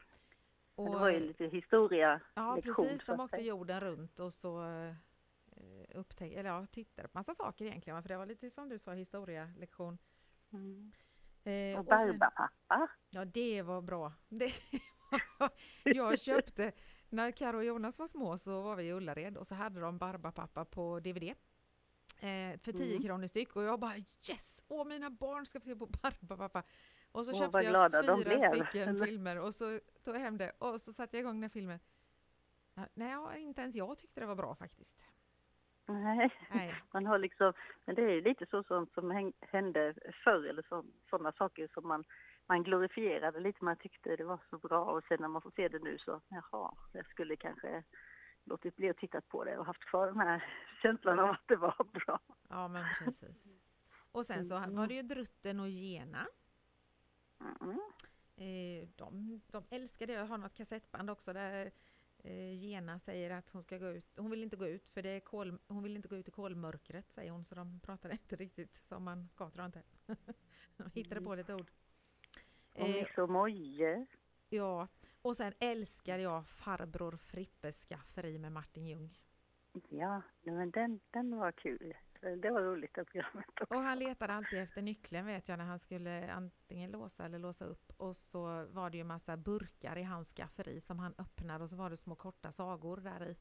Och, 0.74 0.90
det 0.90 0.98
var 0.98 1.10
ju 1.10 1.20
lite 1.20 1.44
historia 1.44 2.20
ja, 2.34 2.58
precis. 2.62 3.04
De 3.04 3.20
åkte 3.20 3.40
jorden 3.40 3.80
runt 3.80 4.20
och 4.20 4.32
så 4.32 4.64
eh, 4.64 4.94
upptäckte, 5.94 6.38
eller 6.40 6.50
ja, 6.50 6.66
tittade 6.66 7.08
på 7.08 7.18
massa 7.18 7.34
saker 7.34 7.64
egentligen. 7.64 8.02
För 8.02 8.08
det 8.08 8.16
var 8.16 8.26
lite 8.26 8.50
som 8.50 8.68
du 8.68 8.78
sa, 8.78 8.92
historielektion. 8.92 9.98
Mm. 10.52 10.92
Eh, 11.44 11.78
Och 11.78 11.84
Barbapappa. 11.84 12.88
Ja, 13.10 13.24
det 13.24 13.62
var 13.62 13.82
bra. 13.82 14.12
Det. 14.28 14.52
Jag 15.84 16.18
köpte, 16.18 16.72
när 17.08 17.30
Karo 17.30 17.56
och 17.56 17.64
Jonas 17.64 17.98
var 17.98 18.06
små 18.06 18.38
så 18.38 18.60
var 18.62 18.76
vi 18.76 18.84
i 18.84 18.92
Ullared 18.92 19.36
och 19.36 19.46
så 19.46 19.54
hade 19.54 19.80
de 19.80 19.98
Barbapapa 19.98 20.64
på 20.64 21.00
DVD. 21.00 21.22
Eh, 22.20 22.58
för 22.60 22.72
10 22.72 22.90
Mm. 22.90 23.02
kronor 23.02 23.26
styck 23.26 23.56
och 23.56 23.62
jag 23.62 23.80
bara 23.80 23.96
yes! 24.28 24.62
Åh, 24.68 24.86
mina 24.86 25.10
barn 25.10 25.46
ska 25.46 25.60
få 25.60 25.64
se 25.64 25.76
på 25.76 25.86
Barbapapa! 26.02 26.62
Och 27.12 27.26
så 27.26 27.32
Åh, 27.32 27.38
köpte 27.38 27.58
jag 27.62 27.92
fyra 28.24 28.52
stycken 28.64 28.88
eller? 28.88 29.06
filmer 29.06 29.40
och 29.40 29.54
så 29.54 29.80
tog 30.04 30.14
jag 30.14 30.20
hem 30.20 30.38
det 30.38 30.52
och 30.58 30.80
så 30.80 30.92
satte 30.92 31.16
jag 31.16 31.20
igång 31.22 31.40
den 31.40 31.50
filmen. 31.50 31.78
Nej, 32.94 33.42
inte 33.42 33.60
ens 33.62 33.76
jag 33.76 33.98
tyckte 33.98 34.20
det 34.20 34.26
var 34.26 34.34
bra 34.34 34.54
faktiskt. 34.54 35.04
Nej, 35.86 36.30
Nej. 36.50 36.74
man 36.92 37.06
har 37.06 37.18
liksom, 37.18 37.52
men 37.84 37.94
det 37.94 38.02
är 38.02 38.22
lite 38.22 38.46
så 38.46 38.62
som 38.62 38.86
häng- 39.12 39.32
hände 39.40 39.94
förr 40.24 40.44
eller 40.46 40.62
så, 40.68 40.84
sådana 41.10 41.32
saker 41.32 41.68
som 41.74 41.88
man, 41.88 42.04
man 42.48 42.62
glorifierade 42.62 43.40
lite, 43.40 43.64
man 43.64 43.76
tyckte 43.76 44.16
det 44.16 44.24
var 44.24 44.40
så 44.50 44.58
bra 44.58 44.84
och 44.84 45.04
sen 45.08 45.16
när 45.20 45.28
man 45.28 45.42
får 45.42 45.50
se 45.50 45.68
det 45.68 45.78
nu 45.78 45.98
så, 45.98 46.20
jaha, 46.28 46.74
jag 46.92 47.06
skulle 47.06 47.36
kanske 47.36 47.84
låtit 48.44 48.76
bli 48.76 48.90
att 48.90 48.96
titta 48.98 49.20
på 49.20 49.44
det 49.44 49.58
och 49.58 49.66
haft 49.66 49.84
kvar 49.84 50.06
den 50.06 50.18
här 50.20 50.44
känslan 50.82 51.18
av 51.18 51.30
att 51.30 51.42
det 51.48 51.56
var 51.56 51.84
bra. 51.92 52.20
Ja, 52.48 52.68
men 52.68 52.84
precis. 53.08 53.46
Och 54.12 54.26
sen 54.26 54.44
så 54.44 54.56
Mm. 54.56 54.76
var 54.76 54.86
det 54.86 54.94
ju 54.94 55.02
Drutten 55.02 55.60
och 55.60 55.68
Gena. 55.68 56.26
Mm. 57.60 57.80
Eh, 58.36 58.88
de, 58.96 59.40
de 59.46 59.64
älskar 59.70 60.06
det. 60.06 60.12
Jag 60.12 60.26
har 60.26 60.38
något 60.38 60.54
kassettband 60.54 61.10
också 61.10 61.32
där 61.32 61.70
eh, 62.18 62.54
Gena 62.64 62.98
säger 62.98 63.30
att 63.30 63.50
hon 63.50 63.62
ska 63.62 63.78
gå 63.78 63.86
ut. 63.86 64.12
Hon 64.16 64.30
vill 64.30 64.42
inte 64.42 64.56
gå 64.56 64.66
ut 64.66 64.88
för 64.88 65.02
det 65.02 65.08
är 65.10 65.20
kol, 65.20 65.58
hon 65.68 65.82
vill 65.82 65.96
inte 65.96 66.08
gå 66.08 66.16
ut 66.16 66.28
i 66.28 66.30
kolmörkret 66.30 67.10
säger 67.10 67.30
hon. 67.30 67.44
Så 67.44 67.54
de 67.54 67.80
pratar 67.80 68.12
inte 68.12 68.36
riktigt 68.36 68.74
som 68.74 69.04
man 69.04 69.28
ska 69.28 69.50
tror 69.50 69.62
jag 69.62 69.68
inte. 69.68 69.82
de 70.76 70.90
hittade 70.94 71.20
på 71.20 71.34
lite 71.34 71.54
ord. 71.54 71.70
Och 72.76 72.88
Eh, 72.88 72.94
Miss 72.94 73.18
och 73.18 73.30
Moje. 73.30 74.06
Ja, 74.48 74.88
och 75.22 75.36
sen 75.36 75.52
älskar 75.58 76.18
jag 76.18 76.46
Farbror 76.46 77.16
Frippes 77.16 77.86
skafferi 77.86 78.38
med 78.38 78.52
Martin 78.52 78.86
Ljung. 78.86 79.18
Ja, 79.88 80.22
men 80.42 80.70
den, 80.70 81.00
den 81.10 81.38
var 81.38 81.52
kul. 81.52 81.94
Det 82.20 82.50
var 82.50 82.62
roligt 82.62 82.94
det 82.94 83.04
programmet 83.04 83.44
också. 83.60 83.74
Och 83.74 83.80
han 83.80 83.98
letade 83.98 84.32
alltid 84.32 84.58
efter 84.58 84.82
nyckeln 84.82 85.26
vet 85.26 85.48
jag 85.48 85.58
när 85.58 85.64
han 85.64 85.78
skulle 85.78 86.32
antingen 86.32 86.90
låsa 86.90 87.24
eller 87.24 87.38
låsa 87.38 87.64
upp. 87.64 87.92
Och 87.96 88.16
så 88.16 88.66
var 88.66 88.90
det 88.90 88.96
ju 88.98 89.04
massa 89.04 89.36
burkar 89.36 89.98
i 89.98 90.02
hans 90.02 90.34
skafferi 90.34 90.80
som 90.80 90.98
han 90.98 91.14
öppnade 91.18 91.64
och 91.64 91.70
så 91.70 91.76
var 91.76 91.90
det 91.90 91.96
små 91.96 92.14
korta 92.14 92.52
sagor 92.52 92.96
där 92.96 93.28
i. 93.28 93.36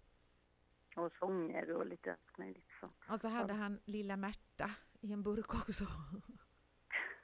Och 0.95 1.11
sånger 1.19 1.71
och 1.71 1.85
lite 1.85 2.11
allt 2.11 2.37
möjligt 2.37 2.69
sånt. 2.79 2.95
Och 3.09 3.19
så 3.19 3.27
hade 3.27 3.53
han 3.53 3.79
Lilla 3.85 4.17
Märta 4.17 4.71
i 5.01 5.13
en 5.13 5.23
burk 5.23 5.53
också. 5.53 5.85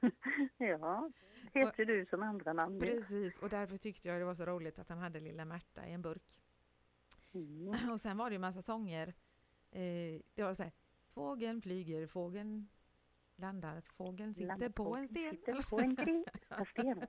Ja, 0.58 1.12
heter 1.54 1.86
du 1.86 2.06
som 2.06 2.24
andra 2.24 2.54
namn. 2.54 2.80
Precis, 2.80 3.38
och 3.38 3.50
därför 3.50 3.78
tyckte 3.78 4.08
jag 4.08 4.22
det 4.22 4.26
var 4.26 4.36
så 4.36 4.46
roligt 4.46 4.80
att 4.80 4.90
han 4.90 4.98
hade 4.98 5.20
Lilla 5.20 5.46
Märta 5.46 5.88
i 5.88 5.94
en 5.94 6.02
burk. 6.02 6.24
Mm. 7.34 7.90
Och 7.92 8.02
sen 8.02 8.18
var 8.18 8.30
det 8.30 8.34
ju 8.34 8.40
massa 8.40 8.62
sånger. 8.62 9.08
Eh, 9.72 10.22
det 10.34 10.44
var 10.44 10.54
så 10.54 10.64
här, 10.64 10.72
fågeln 11.14 11.62
flyger, 11.62 12.08
fågeln 12.08 12.70
landar, 13.36 13.82
fågeln 13.82 14.34
sitter 14.34 14.48
Landar 14.48 14.70
på 14.70 14.96
en 14.96 15.08
sten. 15.08 15.32
Sitter 15.32 15.54
på 15.70 15.80
en 15.80 15.96
sten. 16.66 17.08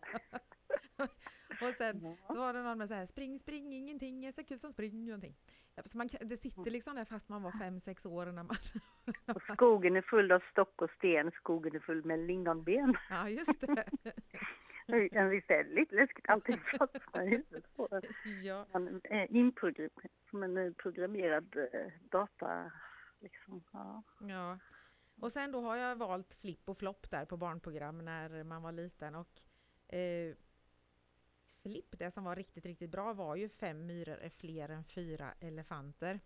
Och 1.62 1.74
sen 1.78 2.00
Ja. 2.02 2.16
så 2.34 2.34
var 2.40 2.52
det 2.52 2.62
någon 2.62 2.78
med 2.78 2.88
så 2.88 2.94
här, 2.94 3.06
spring, 3.06 3.38
spring, 3.38 3.72
ingenting 3.72 4.24
är 4.24 4.32
så 4.32 4.44
kul 4.44 4.58
som 4.58 4.72
spring, 4.72 5.04
någonting. 5.04 5.34
Så 5.84 5.98
man, 5.98 6.08
det 6.20 6.36
sitter 6.36 6.70
liksom 6.70 6.94
där 6.96 7.04
fast 7.04 7.28
man 7.28 7.42
var 7.42 7.52
fem, 7.58 7.80
sex 7.80 8.06
år 8.06 8.26
när 8.26 8.42
man... 8.42 8.56
Och 9.34 9.42
skogen 9.54 9.96
är 9.96 10.02
full 10.02 10.32
av 10.32 10.42
stock 10.50 10.82
och 10.82 10.90
sten, 10.90 11.30
skogen 11.30 11.74
är 11.76 11.80
full 11.80 12.04
med 12.04 12.18
lingonben. 12.18 12.96
ja, 13.10 13.28
just 13.28 13.60
det. 13.60 13.84
Visst 15.30 15.50
är 15.50 15.74
lite 15.74 15.94
läskigt, 15.94 16.28
allting 16.28 16.58
fastnar 16.78 17.22
i 17.22 17.28
huvudet 17.28 17.76
på 17.76 17.88
ja. 18.42 18.66
Man 18.72 19.00
är 19.04 19.32
inprogrammerad, 19.36 19.90
som 20.30 20.42
en 20.42 20.56
eh, 20.56 20.72
programmerad 20.72 21.56
eh, 21.72 21.92
data, 22.10 22.72
liksom. 23.20 23.62
Ja. 23.72 24.02
Ja. 24.20 24.58
Och 25.20 25.32
sen 25.32 25.52
då 25.52 25.60
har 25.60 25.76
jag 25.76 25.96
valt 25.96 26.34
flipp 26.34 26.68
och 26.68 26.78
flopp 26.78 27.10
där 27.10 27.24
på 27.24 27.36
barnprogram 27.36 27.98
när 28.04 28.44
man 28.44 28.62
var 28.62 28.72
liten 28.72 29.14
och 29.14 29.40
eh, 29.94 30.34
flipp, 31.62 31.98
det 31.98 32.10
som 32.10 32.24
var 32.24 32.36
riktigt, 32.36 32.66
riktigt 32.66 32.90
bra 32.90 33.12
var 33.12 33.36
ju 33.36 33.48
fem 33.48 33.86
myror 33.86 34.16
är 34.16 34.28
fler 34.28 34.68
än 34.68 34.84
fyra 34.84 35.34
elefanter. 35.40 36.20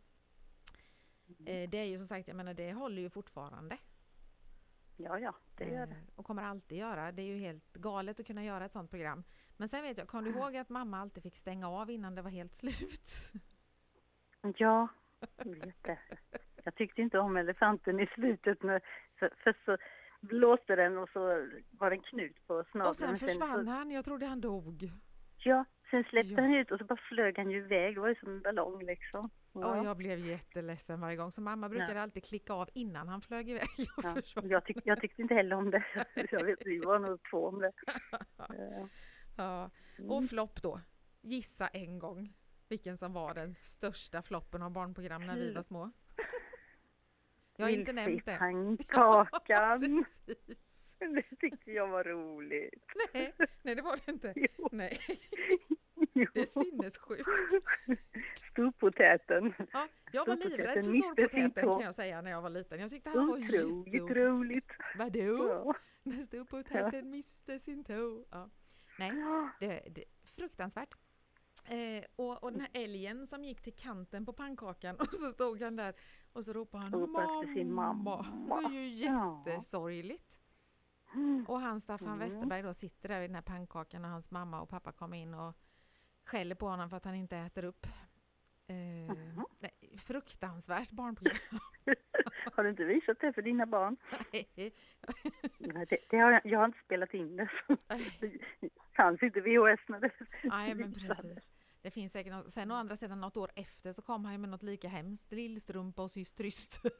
Eh, 1.46 1.70
det 1.70 1.78
är 1.78 1.84
ju 1.84 1.98
som 1.98 2.06
sagt, 2.06 2.28
jag 2.28 2.36
menar 2.36 2.54
det 2.54 2.72
håller 2.72 3.02
ju 3.02 3.10
fortfarande. 3.10 3.78
ja, 4.96 5.18
ja, 5.18 5.34
det 5.56 5.64
gör 5.64 5.86
det. 5.86 5.92
Eh, 5.92 5.98
och 6.16 6.24
kommer 6.24 6.42
alltid 6.42 6.78
göra. 6.78 7.12
Det 7.12 7.22
är 7.22 7.26
ju 7.26 7.38
helt 7.38 7.72
galet 7.72 8.20
att 8.20 8.26
kunna 8.26 8.44
göra 8.44 8.64
ett 8.64 8.72
sånt 8.72 8.90
program. 8.90 9.24
Men 9.56 9.68
sen 9.68 9.82
vet 9.82 9.98
jag, 9.98 10.08
kom 10.08 10.24
du 10.24 10.30
ihåg 10.30 10.56
att 10.56 10.68
mamma 10.68 10.98
alltid 10.98 11.22
fick 11.22 11.36
stänga 11.36 11.68
av 11.68 11.90
innan 11.90 12.14
det 12.14 12.22
var 12.22 12.30
helt 12.30 12.54
slut? 12.54 13.10
Ja, 14.56 14.88
jag 15.36 15.66
vet 15.66 15.82
det. 15.82 15.98
Jag 16.64 16.74
tyckte 16.74 17.02
inte 17.02 17.18
om 17.18 17.36
elefanten 17.36 18.00
i 18.00 18.06
slutet. 18.06 18.62
När, 18.62 18.80
för, 19.18 19.34
först 19.44 19.64
så 19.64 19.76
blåste 20.20 20.76
den 20.76 20.98
och 20.98 21.08
så 21.08 21.20
var 21.70 21.90
det 21.90 21.96
en 21.96 22.02
knut 22.02 22.46
på 22.46 22.64
snaveln. 22.70 22.88
Och 22.88 22.96
sen 22.96 23.16
försvann 23.16 23.64
så, 23.64 23.70
han, 23.70 23.90
jag 23.90 24.04
trodde 24.04 24.26
han 24.26 24.40
dog. 24.40 24.92
Ja, 25.46 25.64
sen 25.90 26.04
släppte 26.04 26.32
Ja. 26.32 26.40
han 26.40 26.54
ut 26.54 26.70
och 26.70 26.78
så 26.78 26.84
bara 26.84 26.98
flög 27.08 27.38
han 27.38 27.50
ju 27.50 27.58
iväg. 27.58 27.94
Det 27.94 28.00
var 28.00 28.08
ju 28.08 28.14
som 28.14 28.28
en 28.28 28.40
ballong 28.42 28.84
liksom. 28.84 29.30
Ja. 29.52 29.80
Och 29.80 29.86
jag 29.86 29.96
blev 29.96 30.18
jätteledsen 30.18 31.00
varje 31.00 31.16
gång. 31.16 31.32
Så 31.32 31.40
mamma 31.40 31.68
brukade 31.68 32.02
alltid 32.02 32.24
klicka 32.24 32.52
av 32.52 32.68
innan 32.74 33.08
han 33.08 33.20
flög 33.20 33.50
iväg. 33.50 33.62
och 33.96 34.04
Ja, 34.04 34.42
jag, 34.42 34.64
tyck, 34.64 34.76
jag 34.84 35.00
tyckte 35.00 35.22
inte 35.22 35.34
heller 35.34 35.56
om 35.56 35.70
det. 35.70 35.84
Jag 36.30 36.44
vet, 36.44 36.58
vi 36.64 36.78
var 36.78 36.98
nog 36.98 37.20
två 37.30 37.46
om 37.46 37.58
det. 37.58 37.72
Ja. 38.36 38.88
Ja. 39.36 39.70
Mm. 39.98 40.10
Och 40.10 40.24
flopp 40.24 40.62
då. 40.62 40.80
Gissa 41.22 41.66
en 41.68 41.98
gång 41.98 42.32
vilken 42.68 42.96
som 42.96 43.12
var 43.12 43.34
den 43.34 43.54
största 43.54 44.22
floppen 44.22 44.62
av 44.62 44.70
barnprogram 44.70 45.26
när 45.26 45.36
vi 45.36 45.52
var 45.54 45.62
små. 45.62 45.90
Jag 47.56 47.66
har 47.66 47.70
inte 47.70 47.92
nämnt 47.92 48.06
det. 48.06 48.10
Vildfiskpannkakan. 48.10 50.04
Precis. 50.26 50.65
Det 51.14 51.36
tyckte 51.40 51.72
jag 51.72 51.88
var 51.88 52.04
roligt. 52.04 52.84
Nej, 53.14 53.34
nej, 53.62 53.74
det 53.74 53.82
var 53.82 53.96
det 54.06 54.12
inte. 54.12 54.32
Jo, 54.58 54.68
Nej, 54.72 54.98
jo. 56.12 56.26
det 56.34 56.40
är 56.40 56.46
sinnessjukt. 56.46 57.28
Storpotäten. 58.50 59.54
Ja, 59.72 59.88
jag 60.12 60.26
var 60.26 60.36
livrädd 60.36 60.84
för 60.84 60.92
storpotäten 60.92 61.52
kan 61.68 61.80
jag 61.80 61.94
säga 61.94 62.20
när 62.22 62.30
jag 62.30 62.42
var 62.42 62.50
liten. 62.50 62.80
Jag 62.80 62.90
tyckte 62.90 63.10
han 63.10 63.28
var 63.28 63.38
Otroligt 63.38 64.10
roligt. 64.10 64.72
Vadå? 64.98 65.48
Ja. 65.48 65.74
När 66.02 66.22
storpotäten 66.22 67.10
miste 67.10 67.58
sin 67.58 67.84
tå. 67.84 68.24
Ja. 68.30 68.50
Nej, 68.98 69.12
det, 69.60 69.82
det, 69.90 70.04
fruktansvärt. 70.24 70.94
Eh, 71.68 72.04
och, 72.16 72.42
och 72.44 72.52
den 72.52 72.60
här 72.60 72.70
älgen 72.72 73.26
som 73.26 73.44
gick 73.44 73.62
till 73.62 73.74
kanten 73.74 74.26
på 74.26 74.32
pannkakan 74.32 74.96
och 74.96 75.06
så 75.06 75.30
stod 75.30 75.62
han 75.62 75.76
där 75.76 75.94
och 76.32 76.44
så 76.44 76.52
ropade 76.52 76.82
han 76.84 77.70
mamma. 77.70 78.22
Det 78.22 78.48
var 78.48 78.70
ju 78.70 78.88
Ja. 78.88 79.44
jättesorgligt. 79.46 80.38
Mm. 81.16 81.44
Och 81.48 81.60
han 81.60 81.80
Staffan 81.80 82.08
Mm. 82.08 82.18
Westerberg 82.18 82.62
då 82.62 82.74
sitter 82.74 83.08
där 83.08 83.20
vid 83.20 83.30
den 83.30 83.34
här 83.34 83.42
pannkakan 83.42 84.04
och 84.04 84.10
hans 84.10 84.30
mamma 84.30 84.60
och 84.60 84.68
pappa 84.68 84.92
kommer 84.92 85.16
in 85.16 85.34
och 85.34 85.54
skäller 86.24 86.54
på 86.54 86.68
honom 86.68 86.90
för 86.90 86.96
att 86.96 87.04
han 87.04 87.14
inte 87.14 87.36
äter 87.36 87.64
upp. 87.64 87.86
Eh, 88.68 89.16
nej, 89.58 89.98
fruktansvärt 89.98 90.90
barnprogram. 90.90 91.60
Har 92.52 92.64
du 92.64 92.70
inte 92.70 92.84
visat 92.84 93.20
det 93.20 93.32
för 93.32 93.42
dina 93.42 93.66
barn? 93.66 93.96
Nej. 94.32 94.72
Nej, 95.58 95.86
det, 95.90 95.98
det 96.10 96.16
har 96.16 96.32
jag, 96.32 96.40
jag 96.44 96.58
har 96.58 96.66
inte 96.66 96.78
spelat 96.84 97.14
in 97.14 97.36
det. 97.36 97.48
Det 98.60 98.70
fanns 98.96 99.22
inte 99.22 99.40
VHS 99.40 99.88
när 99.88 100.00
det 100.00 100.10
Nej 100.42 100.74
men 100.74 100.92
precis. 100.92 101.50
Det 101.82 101.90
finns 101.90 102.12
säkert 102.12 102.32
något. 102.32 102.52
Sen 102.52 102.70
å 102.70 102.74
andra 102.74 102.96
sidan 102.96 103.20
något 103.20 103.36
år 103.36 103.50
efter 103.54 103.92
så 103.92 104.02
kom 104.02 104.24
han 104.24 104.34
ju 104.34 104.38
med 104.38 104.50
något 104.50 104.62
lika 104.62 104.88
hemskt. 104.88 105.32
Lillstrumpa 105.32 106.02
och 106.02 106.10
syster 106.10 106.44
Yster. 106.44 106.90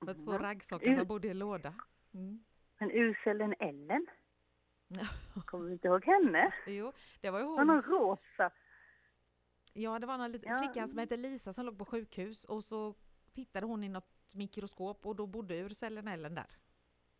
Med 0.04 0.16
två 0.24 0.38
raggsockor 0.38 0.94
som 0.94 1.06
bodde 1.06 1.28
i 1.28 1.34
låda. 1.34 1.74
Mm. 2.14 2.44
Men 2.80 2.90
uselen 2.90 3.54
Ellen, 3.58 4.06
kommer 5.44 5.66
du 5.66 5.72
inte 5.72 5.88
ihåg 5.88 6.04
henne? 6.04 6.52
Jo, 6.66 6.92
det 7.20 7.30
var 7.30 7.38
ju 7.38 7.44
Hon 7.44 7.58
hon. 7.58 7.68
har 7.68 7.82
rosa. 7.82 8.50
Ja, 9.72 9.98
det 9.98 10.06
var 10.06 10.14
en 10.24 10.32
liten 10.32 10.52
Ja. 10.52 10.58
flicka 10.58 10.86
som 10.86 10.98
hette 10.98 11.16
Lisa 11.16 11.52
som 11.52 11.66
låg 11.66 11.78
på 11.78 11.84
sjukhus 11.84 12.44
och 12.44 12.64
så 12.64 12.94
tittade 13.34 13.66
hon 13.66 13.84
i 13.84 13.88
något 13.88 14.34
mikroskop 14.34 15.06
och 15.06 15.16
då 15.16 15.26
bodde 15.26 15.62
urcellen 15.64 16.08
Ellen 16.08 16.34
där. 16.34 16.46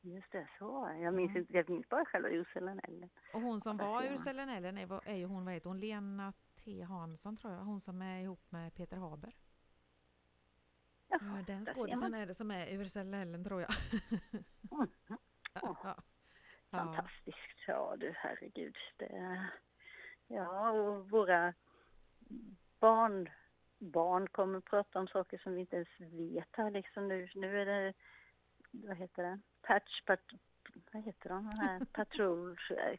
Just 0.02 0.32
det, 0.32 0.48
så. 0.58 0.96
Jag 1.02 1.14
minns, 1.14 1.36
inte, 1.36 1.52
jag 1.56 1.68
minns 1.70 1.88
bara 1.88 2.04
själva 2.04 2.28
uselen 2.28 2.80
Ellen. 2.84 3.10
Och 3.34 3.40
hon 3.40 3.60
som 3.60 3.76
var 3.76 4.04
urcellen 4.12 4.48
Ellen 4.48 4.78
är, 4.78 5.08
är 5.08 5.14
ju 5.16 5.24
hon, 5.24 5.44
vad 5.44 5.54
heter 5.54 5.68
hon, 5.68 5.80
Lena 5.80 6.32
T 6.64 6.82
Hansson 6.82 7.36
tror 7.36 7.52
jag. 7.52 7.60
Hon 7.60 7.80
som 7.80 8.02
är 8.02 8.20
ihop 8.22 8.52
med 8.52 8.74
Peter 8.74 8.96
Haber. 8.96 9.36
Ja, 11.08 11.18
den 11.46 11.66
skådisen 11.66 12.14
är 12.14 12.26
det 12.26 12.34
som 12.34 12.50
är 12.50 12.74
urcellen 12.78 13.14
Ellen 13.14 13.44
tror 13.44 13.60
jag. 13.60 13.70
Ja. 15.82 15.96
Ja. 16.70 16.78
Fantastiskt, 16.78 17.58
ja 17.66 17.96
du 17.98 18.12
herregud. 18.16 18.76
Det, 18.96 19.46
ja, 20.26 20.70
och 20.70 21.10
våra 21.10 21.54
barn, 22.80 23.28
barn 23.78 24.28
kommer 24.28 24.58
att 24.58 24.64
prata 24.64 24.98
om 24.98 25.08
saker 25.08 25.38
som 25.38 25.54
vi 25.54 25.60
inte 25.60 25.76
ens 25.76 26.00
vet 26.00 26.48
här 26.52 26.70
liksom 26.70 27.08
nu. 27.08 27.28
Nu 27.34 27.60
är 27.62 27.66
det, 27.66 27.94
vad 28.70 28.96
heter 28.96 29.22
det, 29.22 29.40
Patch, 29.62 30.02
pat, 30.04 30.20
vad 30.92 31.02
heter 31.02 31.28
de, 31.28 31.50
de 31.50 31.58
här 31.58 31.84
Patrol, 31.92 32.56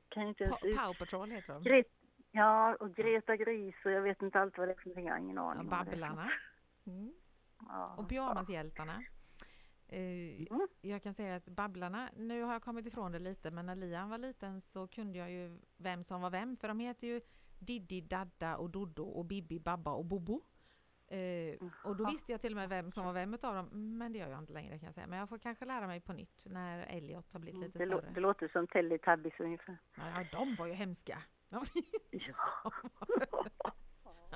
kan 0.09 0.23
inte 0.23 0.43
ens 0.43 0.63
ut. 0.63 0.77
Power 0.77 0.93
Patrol 0.99 1.31
heter 1.31 1.53
de. 1.53 1.63
Gret, 1.63 1.87
ja, 2.31 2.75
och 2.75 2.95
Greta 2.95 3.35
Gris 3.35 3.75
och 3.85 3.91
jag 3.91 4.01
vet 4.01 4.21
inte 4.21 4.39
allt 4.39 4.57
vad 4.57 4.67
det 4.67 4.71
är 4.71 4.75
för 4.75 4.85
någonting, 4.89 5.05
jag 5.07 5.13
har 5.13 5.19
ingen 5.19 5.35
Ja, 5.35 5.51
aning 5.51 5.67
är. 5.67 5.69
Babblarna. 5.85 6.31
Mm. 6.87 7.13
Ja, 7.59 7.95
Och 7.97 8.09
Pyjamashjältarna. 8.09 8.93
Eh, 8.93 8.99
Mm. 9.91 10.67
jag 10.81 11.03
kan 11.03 11.13
säga 11.13 11.35
att 11.35 11.45
Babblarna, 11.45 12.09
nu 12.15 12.41
har 12.43 12.53
jag 12.53 12.61
kommit 12.63 12.85
ifrån 12.85 13.11
det 13.11 13.19
lite, 13.19 13.51
men 13.51 13.65
när 13.65 13.75
Liam 13.75 14.09
var 14.09 14.17
liten 14.17 14.61
så 14.61 14.87
kunde 14.87 15.17
jag 15.19 15.31
ju 15.31 15.57
vem 15.77 16.03
som 16.03 16.21
var 16.21 16.29
vem, 16.29 16.55
för 16.55 16.67
de 16.67 16.79
heter 16.79 17.07
ju 17.07 17.21
Diddi, 17.59 18.01
Dadda 18.01 18.57
och 18.57 18.69
Doddo 18.69 19.03
och 19.03 19.25
Bibi, 19.25 19.59
Babba 19.59 19.91
och 19.91 20.05
Bobo. 20.05 20.41
Eh, 21.07 21.55
och 21.83 21.95
då 21.95 22.05
visste 22.11 22.31
jag 22.31 22.41
till 22.41 22.53
och 22.53 22.57
med 22.57 22.69
vem 22.69 22.91
som 22.91 23.05
var 23.05 23.13
vem 23.13 23.33
utav 23.33 23.55
dem, 23.55 23.97
men 23.97 24.11
det 24.13 24.19
gör 24.19 24.29
jag 24.29 24.39
inte 24.39 24.53
längre 24.53 24.79
kan 24.79 24.85
jag 24.85 24.95
säga. 24.95 25.07
Men 25.07 25.19
jag 25.19 25.29
får 25.29 25.37
kanske 25.37 25.65
lära 25.65 25.87
mig 25.87 25.99
på 25.99 26.13
nytt 26.13 26.45
när 26.45 26.85
Elliot 26.97 27.33
har 27.33 27.39
blivit 27.39 27.55
Mm, 27.57 27.67
lite 27.67 27.79
det, 27.79 27.85
större. 27.85 28.11
det 28.13 28.19
låter 28.19 28.47
som 28.47 28.67
Teletubbies 28.67 29.39
ungefär. 29.39 29.77
Ja, 29.95 30.25
de 30.31 30.55
var 30.55 30.67
ju 30.67 30.73
hemska. 30.73 31.23
Ja. 31.49 31.63
Ja. 32.11 32.71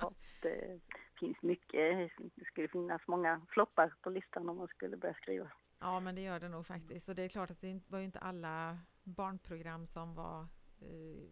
ja, 0.01 0.11
det 0.41 0.79
finns 1.19 1.41
mycket. 1.41 2.11
Det 2.35 2.45
skulle 2.45 2.67
finnas 2.67 3.01
många 3.07 3.41
floppar 3.49 3.93
på 4.01 4.09
listan 4.09 4.49
om 4.49 4.57
man 4.57 4.67
skulle 4.67 4.97
börja 4.97 5.13
skriva. 5.13 5.51
Ja, 5.79 5.99
men 5.99 6.15
det 6.15 6.21
gör 6.21 6.39
det 6.39 6.49
nog 6.49 6.65
faktiskt. 6.65 7.09
Och 7.09 7.15
det 7.15 7.23
är 7.23 7.29
klart 7.29 7.51
att 7.51 7.61
det 7.61 7.81
var 7.87 7.99
ju 7.99 8.05
inte 8.05 8.19
alla 8.19 8.79
barnprogram 9.03 9.85
som 9.85 10.15
var 10.15 10.41
eh, 10.81 11.29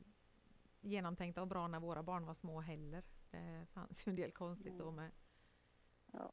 genomtänkta 0.81 1.41
och 1.41 1.47
bra 1.47 1.67
när 1.67 1.79
våra 1.79 2.03
barn 2.03 2.25
var 2.25 2.33
små 2.33 2.61
heller. 2.61 3.03
Det 3.31 3.65
fanns 3.73 4.07
ju 4.07 4.09
en 4.09 4.15
del 4.15 4.31
konstigt 4.31 4.77
då 4.77 4.91
med. 4.91 5.11
Ja, 6.11 6.31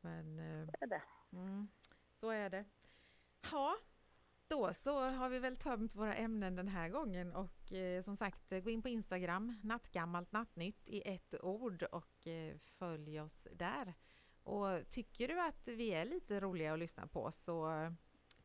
Men 0.00 0.38
eh, 0.38 0.66
det 0.66 0.76
är 0.80 0.86
det. 0.86 1.02
mm, 1.32 1.68
så 2.14 2.30
är 2.30 2.50
det. 2.50 2.64
Ja, 3.52 3.76
då 4.50 4.74
så 4.74 5.00
har 5.00 5.28
vi 5.28 5.38
väl 5.38 5.56
tömt 5.56 5.94
våra 5.94 6.14
ämnen 6.14 6.56
den 6.56 6.68
här 6.68 6.88
gången 6.88 7.32
och 7.32 7.72
eh, 7.72 8.02
som 8.02 8.16
sagt 8.16 8.50
gå 8.50 8.70
in 8.70 8.82
på 8.82 8.88
Instagram, 8.88 9.60
nattgammalt 9.62 10.32
nattnytt 10.32 10.88
i 10.88 11.02
ett 11.08 11.34
ord 11.42 11.82
och 11.82 12.26
eh, 12.26 12.56
följ 12.58 13.20
oss 13.20 13.46
där. 13.52 13.94
Och 14.42 14.88
tycker 14.90 15.28
du 15.28 15.40
att 15.40 15.68
vi 15.68 15.88
är 15.88 16.04
lite 16.04 16.40
roliga 16.40 16.72
att 16.72 16.78
lyssna 16.78 17.06
på 17.06 17.32
så 17.32 17.72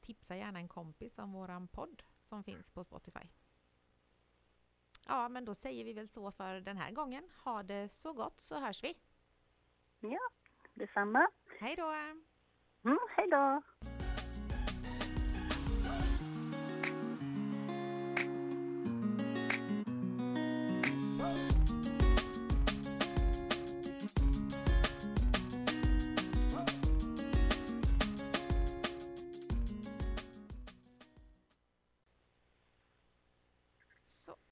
tipsa 0.02 0.36
gärna 0.36 0.60
en 0.60 0.68
kompis 0.68 1.20
om 1.20 1.32
våran 1.32 1.68
podd 1.68 2.04
som 2.24 2.44
finns 2.44 2.72
på 2.72 2.84
Spotify. 2.84 3.28
Ja, 5.08 5.30
men 5.30 5.46
då 5.46 5.56
säger 5.56 5.86
vi 5.86 5.94
väl 5.94 6.10
så 6.10 6.32
för 6.32 6.56
den 6.56 6.78
här 6.78 6.92
gången. 6.92 7.30
Ha 7.44 7.64
det 7.64 7.90
så 7.90 8.14
gott 8.14 8.42
så 8.42 8.60
hörs 8.60 8.84
vi. 8.84 8.98
Ja, 10.00 10.30
detsamma. 10.74 11.28
Hej 11.60 11.76
då! 11.76 11.90
Mm, 12.84 13.00
hej 13.18 13.28
då! 13.32 13.62